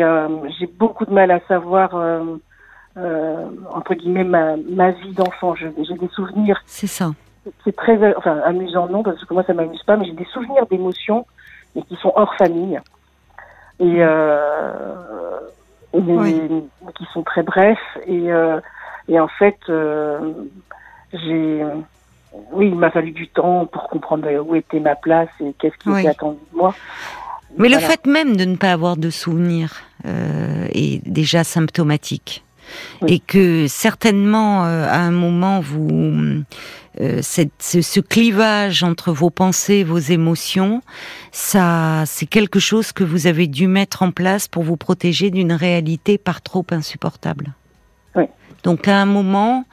j'ai, 0.60 0.68
beaucoup 0.68 1.06
de 1.06 1.14
mal 1.14 1.32
à 1.32 1.40
savoir 1.48 1.96
euh, 1.96 2.38
euh, 2.98 3.46
entre 3.74 3.94
guillemets 3.94 4.24
ma, 4.24 4.56
ma 4.58 4.92
vie 4.92 5.14
d'enfant. 5.14 5.56
J'ai 5.56 5.70
des 5.70 6.08
souvenirs. 6.10 6.62
c'est 6.66 6.88
ça. 6.88 7.12
C'est 7.64 7.76
très, 7.76 8.16
enfin 8.16 8.40
amusant 8.46 8.88
non 8.88 9.02
parce 9.02 9.24
que 9.26 9.34
moi 9.34 9.44
ça 9.44 9.54
m'amuse 9.54 9.82
pas, 9.84 9.98
mais 9.98 10.06
j'ai 10.06 10.12
des 10.14 10.26
souvenirs 10.26 10.68
d'émotions, 10.68 11.26
mais 11.76 11.82
qui 11.84 11.96
sont 11.96 12.14
hors 12.16 12.36
famille 12.36 12.80
et, 13.80 13.96
euh, 13.98 15.40
Oui. 15.94 16.40
qui 16.96 17.06
sont 17.14 17.24
très 17.24 17.42
brefs 17.42 17.98
et 18.06 18.32
euh, 18.32 18.60
et 19.08 19.20
en 19.20 19.28
fait 19.28 19.58
j'ai 21.14 21.66
oui 22.52 22.68
il 22.68 22.76
m'a 22.76 22.92
fallu 22.92 23.12
du 23.12 23.28
temps 23.28 23.66
pour 23.66 23.88
comprendre 23.90 24.28
où 24.46 24.56
était 24.56 24.80
ma 24.80 24.96
place 24.96 25.30
et 25.40 25.54
qu'est-ce 25.60 25.78
qui 25.78 25.90
Oui. 25.90 26.00
était 26.02 26.10
attendu 26.10 26.40
de 26.52 26.58
moi 26.58 26.74
Mais 27.58 27.70
le 27.70 27.80
fait 27.80 28.06
même 28.06 28.38
de 28.38 28.46
ne 28.46 28.56
pas 28.56 28.72
avoir 28.72 28.98
de 28.98 29.10
souvenirs 29.10 29.82
euh, 30.06 30.68
est 30.72 31.06
déjà 31.08 31.44
symptomatique. 31.44 32.44
Oui. 33.02 33.14
Et 33.16 33.20
que 33.20 33.68
certainement, 33.68 34.66
euh, 34.66 34.88
à 34.88 35.00
un 35.00 35.12
moment, 35.12 35.60
vous, 35.60 36.44
euh, 37.02 37.20
cette, 37.22 37.52
ce, 37.60 37.82
ce 37.82 38.00
clivage 38.00 38.84
entre 38.84 39.12
vos 39.12 39.30
pensées, 39.30 39.84
vos 39.84 39.98
émotions, 39.98 40.82
ça, 41.34 42.04
c'est 42.06 42.28
quelque 42.28 42.60
chose 42.60 42.94
que 42.94 43.04
vous 43.04 43.28
avez 43.28 43.48
dû 43.48 43.68
mettre 43.68 44.04
en 44.04 44.12
place 44.12 44.48
pour 44.48 44.64
vous 44.64 44.78
protéger 44.78 45.32
d'une 45.32 45.52
réalité 45.52 46.18
par 46.18 46.42
trop 46.42 46.66
insupportable. 46.72 47.54
Donc 48.64 48.88
à 48.88 48.98
un 48.98 49.06
moment, 49.06 49.66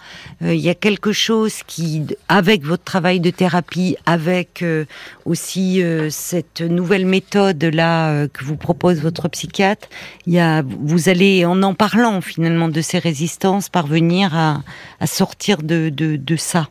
euh, 0.42 0.54
il 0.54 0.60
y 0.60 0.68
a 0.68 0.74
quelque 0.74 1.12
chose 1.12 1.62
qui, 1.66 2.04
avec 2.28 2.64
votre 2.64 2.84
travail 2.84 3.20
de 3.20 3.30
thérapie, 3.30 3.96
avec 4.06 4.62
euh, 4.62 4.84
aussi 5.24 5.82
euh, 5.82 6.08
cette 6.10 6.60
nouvelle 6.60 7.06
méthode 7.06 7.62
là 7.64 8.10
euh, 8.10 8.28
que 8.28 8.44
vous 8.44 8.56
propose 8.56 9.00
votre 9.00 9.28
psychiatre, 9.28 9.88
il 10.26 10.34
y 10.34 10.38
a, 10.38 10.62
vous 10.62 11.08
allez 11.08 11.44
en 11.44 11.62
en 11.62 11.74
parlant 11.74 12.20
finalement 12.20 12.68
de 12.68 12.80
ces 12.80 12.98
résistances 12.98 13.68
parvenir 13.68 14.36
à, 14.36 14.62
à 15.00 15.06
sortir 15.06 15.62
de, 15.62 15.88
de, 15.90 16.16
de 16.16 16.36
ça. 16.36 16.68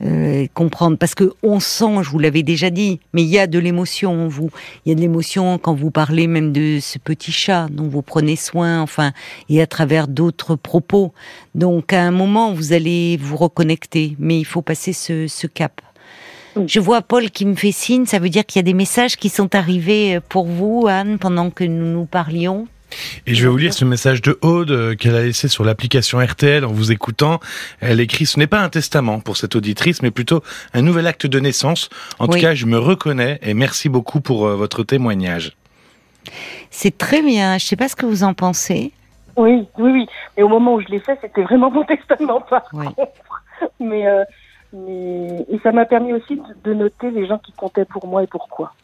Euh, 0.00 0.46
comprendre 0.54 0.96
parce 0.96 1.16
que 1.16 1.32
on 1.42 1.58
sent, 1.58 2.02
je 2.02 2.10
vous 2.10 2.20
l'avais 2.20 2.44
déjà 2.44 2.70
dit, 2.70 3.00
mais 3.12 3.22
il 3.22 3.28
y 3.28 3.38
a 3.38 3.48
de 3.48 3.58
l'émotion 3.58 4.26
en 4.26 4.28
vous. 4.28 4.50
Il 4.84 4.90
y 4.90 4.92
a 4.92 4.94
de 4.94 5.00
l'émotion 5.00 5.58
quand 5.58 5.74
vous 5.74 5.90
parlez 5.90 6.28
même 6.28 6.52
de 6.52 6.78
ce 6.80 6.98
petit 6.98 7.32
chat 7.32 7.66
dont 7.68 7.88
vous 7.88 8.02
prenez 8.02 8.36
soin, 8.36 8.80
enfin, 8.80 9.12
et 9.48 9.60
à 9.60 9.66
travers 9.66 10.06
d'autres 10.06 10.54
propos. 10.54 11.12
Donc 11.56 11.92
à 11.92 12.02
un 12.02 12.12
moment, 12.12 12.52
vous 12.52 12.72
allez 12.72 13.16
vous 13.16 13.36
reconnecter, 13.36 14.14
mais 14.20 14.38
il 14.38 14.44
faut 14.44 14.62
passer 14.62 14.92
ce, 14.92 15.26
ce 15.26 15.48
cap. 15.48 15.80
Je 16.66 16.80
vois 16.80 17.02
Paul 17.02 17.30
qui 17.30 17.44
me 17.44 17.54
fait 17.54 17.72
signe, 17.72 18.06
ça 18.06 18.18
veut 18.20 18.30
dire 18.30 18.46
qu'il 18.46 18.58
y 18.58 18.64
a 18.64 18.64
des 18.64 18.74
messages 18.74 19.16
qui 19.16 19.28
sont 19.28 19.54
arrivés 19.54 20.20
pour 20.28 20.46
vous, 20.46 20.86
Anne, 20.88 21.18
pendant 21.18 21.50
que 21.50 21.64
nous 21.64 21.86
nous 21.86 22.04
parlions. 22.04 22.66
Et 23.26 23.34
je 23.34 23.42
vais 23.42 23.48
vous 23.50 23.56
lire 23.56 23.72
ce 23.74 23.84
message 23.84 24.22
de 24.22 24.38
Aude 24.42 24.70
euh, 24.70 24.94
qu'elle 24.94 25.14
a 25.14 25.22
laissé 25.22 25.48
sur 25.48 25.64
l'application 25.64 26.18
RTL 26.18 26.64
en 26.64 26.72
vous 26.72 26.90
écoutant. 26.92 27.40
Elle 27.80 28.00
écrit 28.00 28.26
Ce 28.26 28.38
n'est 28.38 28.46
pas 28.46 28.60
un 28.60 28.68
testament 28.70 29.20
pour 29.20 29.36
cette 29.36 29.56
auditrice, 29.56 30.02
mais 30.02 30.10
plutôt 30.10 30.42
un 30.74 30.82
nouvel 30.82 31.06
acte 31.06 31.26
de 31.26 31.38
naissance. 31.40 31.90
En 32.18 32.26
Oui. 32.26 32.34
tout 32.36 32.40
cas, 32.40 32.54
je 32.54 32.66
me 32.66 32.78
reconnais 32.78 33.38
et 33.42 33.54
merci 33.54 33.88
beaucoup 33.88 34.20
pour 34.20 34.46
euh, 34.46 34.56
votre 34.56 34.82
témoignage. 34.84 35.52
C'est 36.70 36.96
très 36.96 37.22
bien. 37.22 37.58
Je 37.58 37.64
sais 37.66 37.76
pas 37.76 37.88
ce 37.88 37.96
que 37.96 38.06
vous 38.06 38.22
en 38.24 38.34
pensez. 38.34 38.92
oui 39.36 39.66
oui 39.78 39.90
oui 39.92 40.06
mais 40.36 40.42
au 40.42 40.48
moment 40.48 40.74
où 40.74 40.80
je 40.80 40.88
l'ai 40.88 40.98
fait 41.00 41.16
c'était 41.20 41.42
vraiment 41.42 41.70
mon 41.70 41.84
testament 41.94 42.40
par 42.40 42.64
Oui. 42.72 42.86
contre 42.96 43.12
mais 43.80 44.06
euh, 44.06 44.24
Mais, 44.72 45.46
et 45.50 45.58
ça 45.62 45.72
m'a 45.72 45.86
permis 45.86 46.12
aussi 46.12 46.38
de, 46.64 46.74
noter 46.74 47.10
les 47.10 47.26
gens 47.26 47.38
qui 47.38 47.52
comptaient 47.52 47.86
pour 47.86 48.06
moi 48.06 48.22
et 48.22 48.26
pourquoi. 48.26 48.74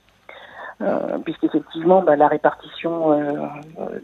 Euh, 0.85 1.19
puisqu'effectivement, 1.25 2.03
bah, 2.03 2.15
la 2.15 2.29
répartition 2.29 3.13
euh, 3.13 3.47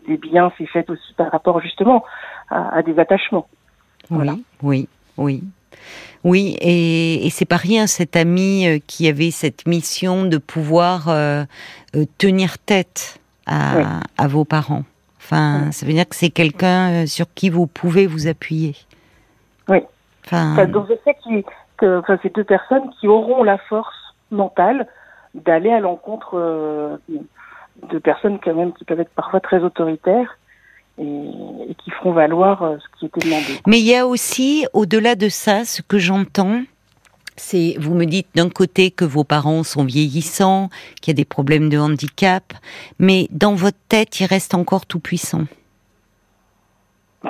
des 0.08 0.16
biens 0.16 0.50
s'est 0.56 0.66
faite 0.66 0.88
aussi 0.88 1.12
par 1.14 1.30
rapport 1.30 1.60
justement 1.60 2.04
à, 2.48 2.82
des 2.82 2.98
attachements. 2.98 3.46
Oui, 4.10 4.44
oui, 4.62 4.88
oui. 5.18 5.44
Oui, 6.24 6.56
et, 6.60 7.26
et 7.26 7.30
c'est 7.30 7.44
pas 7.44 7.56
rien 7.56 7.86
cet 7.86 8.16
ami 8.16 8.66
euh, 8.66 8.78
qui 8.86 9.08
avait 9.08 9.30
cette 9.30 9.66
mission 9.66 10.24
de 10.24 10.38
pouvoir 10.38 11.08
euh, 11.08 11.44
euh, 11.96 12.04
tenir 12.18 12.58
tête 12.58 13.20
à, 13.46 14.00
à, 14.18 14.28
vos 14.28 14.44
parents. 14.44 14.84
Enfin, 15.18 15.70
ça 15.72 15.86
veut 15.86 15.92
dire 15.92 16.08
que 16.08 16.14
c'est 16.14 16.30
quelqu'un 16.30 17.06
sur 17.06 17.26
qui 17.34 17.50
vous 17.50 17.66
pouvez 17.66 18.06
vous 18.06 18.26
appuyer. 18.26 18.74
Oui. 19.68 19.78
Enfin, 20.24 20.66
donc 20.66 20.86
je 20.88 20.94
sais 21.04 21.16
que 21.76 21.98
enfin, 21.98 22.18
c'est 22.22 22.34
deux 22.34 22.44
personnes 22.44 22.90
qui 22.98 23.08
auront 23.08 23.42
la 23.42 23.58
force 23.58 24.14
mentale 24.30 24.86
d'aller 25.34 25.70
à 25.70 25.80
l'encontre 25.80 26.98
de 27.88 27.98
personnes 27.98 28.38
quand 28.42 28.54
même 28.54 28.72
qui 28.72 28.84
peuvent 28.84 29.00
être 29.00 29.14
parfois 29.14 29.40
très 29.40 29.62
autoritaires 29.62 30.38
et, 30.98 31.74
qui 31.78 31.90
feront 31.90 32.12
valoir 32.12 32.62
euh, 32.62 32.76
ce 32.78 32.98
qui 32.98 33.06
était 33.06 33.20
demandé. 33.20 33.60
Mais 33.66 33.80
il 33.80 33.86
y 33.86 33.96
a 33.96 34.06
aussi, 34.06 34.66
au-delà 34.72 35.14
de 35.14 35.28
ça, 35.28 35.64
ce 35.64 35.82
que 35.82 35.98
j'entends, 35.98 36.62
c'est, 37.36 37.76
vous 37.78 37.94
me 37.94 38.04
dites 38.04 38.28
d'un 38.34 38.50
côté 38.50 38.90
que 38.90 39.04
vos 39.04 39.24
parents 39.24 39.62
sont 39.62 39.84
vieillissants, 39.84 40.68
qu'il 41.00 41.12
y 41.12 41.14
a 41.14 41.16
des 41.16 41.24
problèmes 41.24 41.70
de 41.70 41.78
handicap, 41.78 42.52
mais 42.98 43.28
dans 43.30 43.54
votre 43.54 43.78
tête, 43.88 44.20
il 44.20 44.26
reste 44.26 44.54
encore 44.54 44.84
tout 44.84 45.00
puissant. 45.00 45.44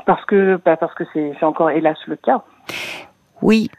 Parce 0.06 0.24
que, 0.24 0.60
bah, 0.64 0.76
parce 0.76 0.94
que 0.94 1.04
c'est 1.12 1.42
encore 1.44 1.70
hélas 1.70 1.98
le 2.06 2.16
cas. 2.16 2.42
Oui, 3.42 3.70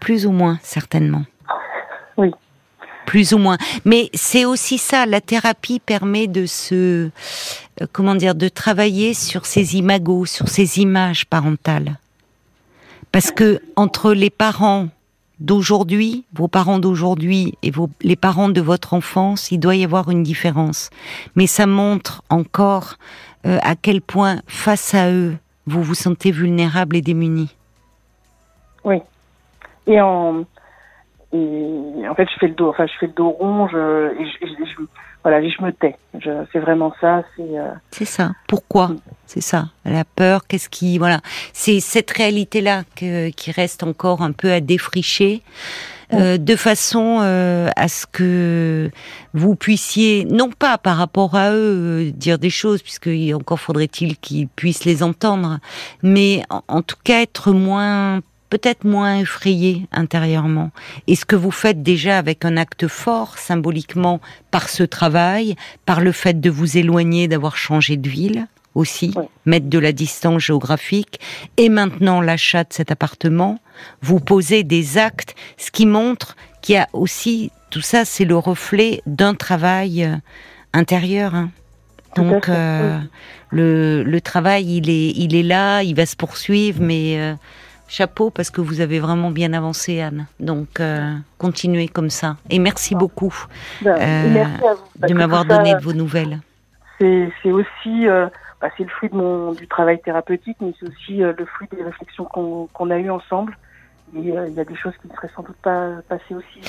plus 0.00 0.26
ou 0.26 0.32
moins, 0.32 0.58
certainement. 0.60 1.22
Plus 3.06 3.32
ou 3.32 3.38
moins. 3.38 3.56
Mais 3.84 4.10
c'est 4.14 4.44
aussi 4.44 4.78
ça, 4.78 5.06
la 5.06 5.20
thérapie 5.20 5.80
permet 5.80 6.26
de 6.26 6.44
se, 6.44 6.74
euh, 7.80 7.86
comment 7.92 8.14
dire, 8.14 8.34
de 8.34 8.48
travailler 8.48 9.14
sur 9.14 9.46
ces 9.46 9.76
imagos, 9.76 10.26
sur 10.26 10.48
ces 10.48 10.80
images 10.80 11.24
parentales. 11.24 11.98
Parce 13.12 13.30
que 13.30 13.60
entre 13.76 14.12
les 14.12 14.28
parents 14.30 14.88
d'aujourd'hui, 15.38 16.24
vos 16.34 16.48
parents 16.48 16.78
d'aujourd'hui 16.78 17.54
et 17.62 17.70
vos, 17.70 17.88
les 18.02 18.16
parents 18.16 18.48
de 18.48 18.60
votre 18.60 18.94
enfance, 18.94 19.50
il 19.52 19.58
doit 19.58 19.76
y 19.76 19.84
avoir 19.84 20.10
une 20.10 20.22
différence. 20.22 20.90
Mais 21.34 21.46
ça 21.46 21.66
montre 21.66 22.22
encore 22.28 22.96
euh, 23.46 23.58
à 23.62 23.76
quel 23.76 24.00
point, 24.00 24.40
face 24.46 24.94
à 24.94 25.10
eux, 25.10 25.36
vous 25.66 25.82
vous 25.82 25.94
sentez 25.94 26.30
vulnérable 26.30 26.96
et 26.96 27.02
démuni. 27.02 27.54
Oui. 28.84 28.96
Et 29.86 30.00
en, 30.00 30.44
et 31.36 32.08
en 32.08 32.14
fait, 32.14 32.28
je 32.32 32.38
fais 32.38 32.48
le 32.48 32.54
dos, 32.54 32.68
enfin, 32.68 32.86
je 32.86 32.92
fais 32.98 33.06
le 33.06 33.12
dos 33.12 33.30
rond, 33.30 33.68
je, 33.68 34.12
et 34.20 34.26
je, 34.40 34.82
voilà, 35.22 35.42
je 35.42 35.60
me 35.60 35.72
tais. 35.72 35.96
C'est 36.52 36.60
vraiment 36.60 36.94
ça. 37.00 37.24
C'est. 37.36 37.58
Euh, 37.58 37.72
c'est 37.90 38.04
ça. 38.04 38.30
Pourquoi 38.46 38.88
mm. 38.88 39.00
C'est 39.26 39.40
ça. 39.40 39.70
La 39.84 40.04
peur. 40.04 40.46
Qu'est-ce 40.46 40.68
qui, 40.68 40.98
voilà, 40.98 41.18
c'est 41.52 41.80
cette 41.80 42.12
réalité-là 42.12 42.84
qui 42.94 43.50
reste 43.50 43.82
encore 43.82 44.22
un 44.22 44.30
peu 44.30 44.52
à 44.52 44.60
défricher. 44.60 45.42
Euh, 46.12 46.36
mm. 46.36 46.44
de 46.44 46.54
façon 46.54 47.18
euh, 47.22 47.68
à 47.74 47.88
ce 47.88 48.06
que 48.06 48.88
vous 49.34 49.56
puissiez, 49.56 50.24
non 50.26 50.50
pas 50.50 50.78
par 50.78 50.96
rapport 50.96 51.34
à 51.34 51.52
eux, 51.52 52.12
dire 52.14 52.38
des 52.38 52.50
choses, 52.50 52.80
puisque 52.80 53.10
encore 53.34 53.58
faudrait-il 53.58 54.16
qu'ils 54.18 54.46
puissent 54.46 54.84
les 54.84 55.02
entendre, 55.02 55.58
mais 56.04 56.44
en 56.68 56.82
tout 56.82 56.98
cas 57.02 57.22
être 57.22 57.50
moins 57.50 58.20
peut-être 58.50 58.84
moins 58.84 59.18
effrayé 59.18 59.86
intérieurement. 59.92 60.70
Et 61.06 61.16
ce 61.16 61.24
que 61.24 61.36
vous 61.36 61.50
faites 61.50 61.82
déjà 61.82 62.18
avec 62.18 62.44
un 62.44 62.56
acte 62.56 62.88
fort, 62.88 63.38
symboliquement, 63.38 64.20
par 64.50 64.68
ce 64.68 64.82
travail, 64.82 65.56
par 65.84 66.00
le 66.00 66.12
fait 66.12 66.40
de 66.40 66.50
vous 66.50 66.76
éloigner, 66.76 67.28
d'avoir 67.28 67.56
changé 67.56 67.96
de 67.96 68.08
ville 68.08 68.46
aussi, 68.74 69.14
mettre 69.46 69.68
de 69.68 69.78
la 69.78 69.92
distance 69.92 70.42
géographique, 70.42 71.18
et 71.56 71.70
maintenant 71.70 72.20
l'achat 72.20 72.64
de 72.64 72.72
cet 72.72 72.90
appartement, 72.90 73.58
vous 74.02 74.20
posez 74.20 74.64
des 74.64 74.98
actes, 74.98 75.34
ce 75.56 75.70
qui 75.70 75.86
montre 75.86 76.36
qu'il 76.60 76.74
y 76.74 76.78
a 76.78 76.86
aussi, 76.92 77.50
tout 77.70 77.80
ça, 77.80 78.04
c'est 78.04 78.26
le 78.26 78.36
reflet 78.36 79.00
d'un 79.06 79.34
travail 79.34 80.04
euh, 80.04 80.16
intérieur. 80.74 81.34
Hein. 81.34 81.50
Donc, 82.16 82.48
euh, 82.48 82.98
le, 83.50 84.02
le, 84.02 84.20
travail, 84.20 84.76
il 84.76 84.90
est, 84.90 85.10
il 85.16 85.34
est 85.34 85.42
là, 85.42 85.82
il 85.82 85.94
va 85.94 86.06
se 86.06 86.16
poursuivre, 86.16 86.80
mais... 86.82 87.18
Euh, 87.18 87.34
chapeau 87.88 88.30
parce 88.30 88.50
que 88.50 88.60
vous 88.60 88.80
avez 88.80 88.98
vraiment 88.98 89.30
bien 89.30 89.52
avancé, 89.52 90.00
Anne. 90.00 90.26
Donc, 90.40 90.80
euh, 90.80 91.14
continuez 91.38 91.88
comme 91.88 92.10
ça. 92.10 92.36
Et 92.50 92.58
merci 92.58 92.94
beaucoup 92.94 93.34
ben, 93.82 93.96
euh, 94.00 94.44
de 95.08 95.14
m'avoir 95.14 95.44
donné 95.44 95.74
de 95.74 95.80
vos 95.80 95.92
nouvelles. 95.92 96.40
C'est 96.98 97.52
aussi, 97.52 98.08
euh, 98.08 98.26
bah, 98.60 98.68
c'est 98.76 98.84
le 98.84 98.90
fruit 98.90 99.10
de 99.10 99.16
mon, 99.16 99.52
du 99.52 99.68
travail 99.68 100.00
thérapeutique, 100.00 100.56
mais 100.60 100.72
c'est 100.80 100.88
aussi 100.88 101.16
le 101.18 101.46
fruit 101.46 101.68
des 101.76 101.82
réflexions 101.82 102.24
qu'on 102.24 102.90
a 102.90 102.98
eues 102.98 103.10
ensemble. 103.10 103.56
Et 104.16 104.20
il 104.20 104.54
y 104.54 104.60
a 104.60 104.64
des 104.64 104.76
choses 104.76 104.94
qui 105.02 105.08
ne 105.08 105.14
seraient 105.14 105.30
sans 105.34 105.42
doute 105.42 105.56
pas 105.62 105.90
passées 106.08 106.34
aussi. 106.34 106.60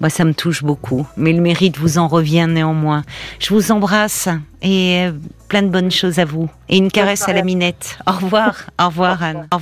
Bah, 0.00 0.08
ça 0.08 0.24
me 0.24 0.32
touche 0.32 0.62
beaucoup, 0.62 1.06
mais 1.18 1.32
le 1.32 1.42
mérite 1.42 1.76
vous 1.76 1.98
en 1.98 2.08
revient 2.08 2.46
néanmoins. 2.48 3.02
Je 3.38 3.52
vous 3.52 3.70
embrasse 3.70 4.30
et 4.62 5.08
plein 5.48 5.62
de 5.62 5.68
bonnes 5.68 5.90
choses 5.90 6.18
à 6.18 6.24
vous. 6.24 6.48
Et 6.70 6.78
une 6.78 6.90
caresse 6.90 7.28
à 7.28 7.34
la 7.34 7.42
minette. 7.42 7.98
Au 8.06 8.12
revoir, 8.12 8.54
au 8.80 8.86
revoir 8.86 9.22
Anne. 9.22 9.36
Au 9.36 9.40
revoir. 9.40 9.58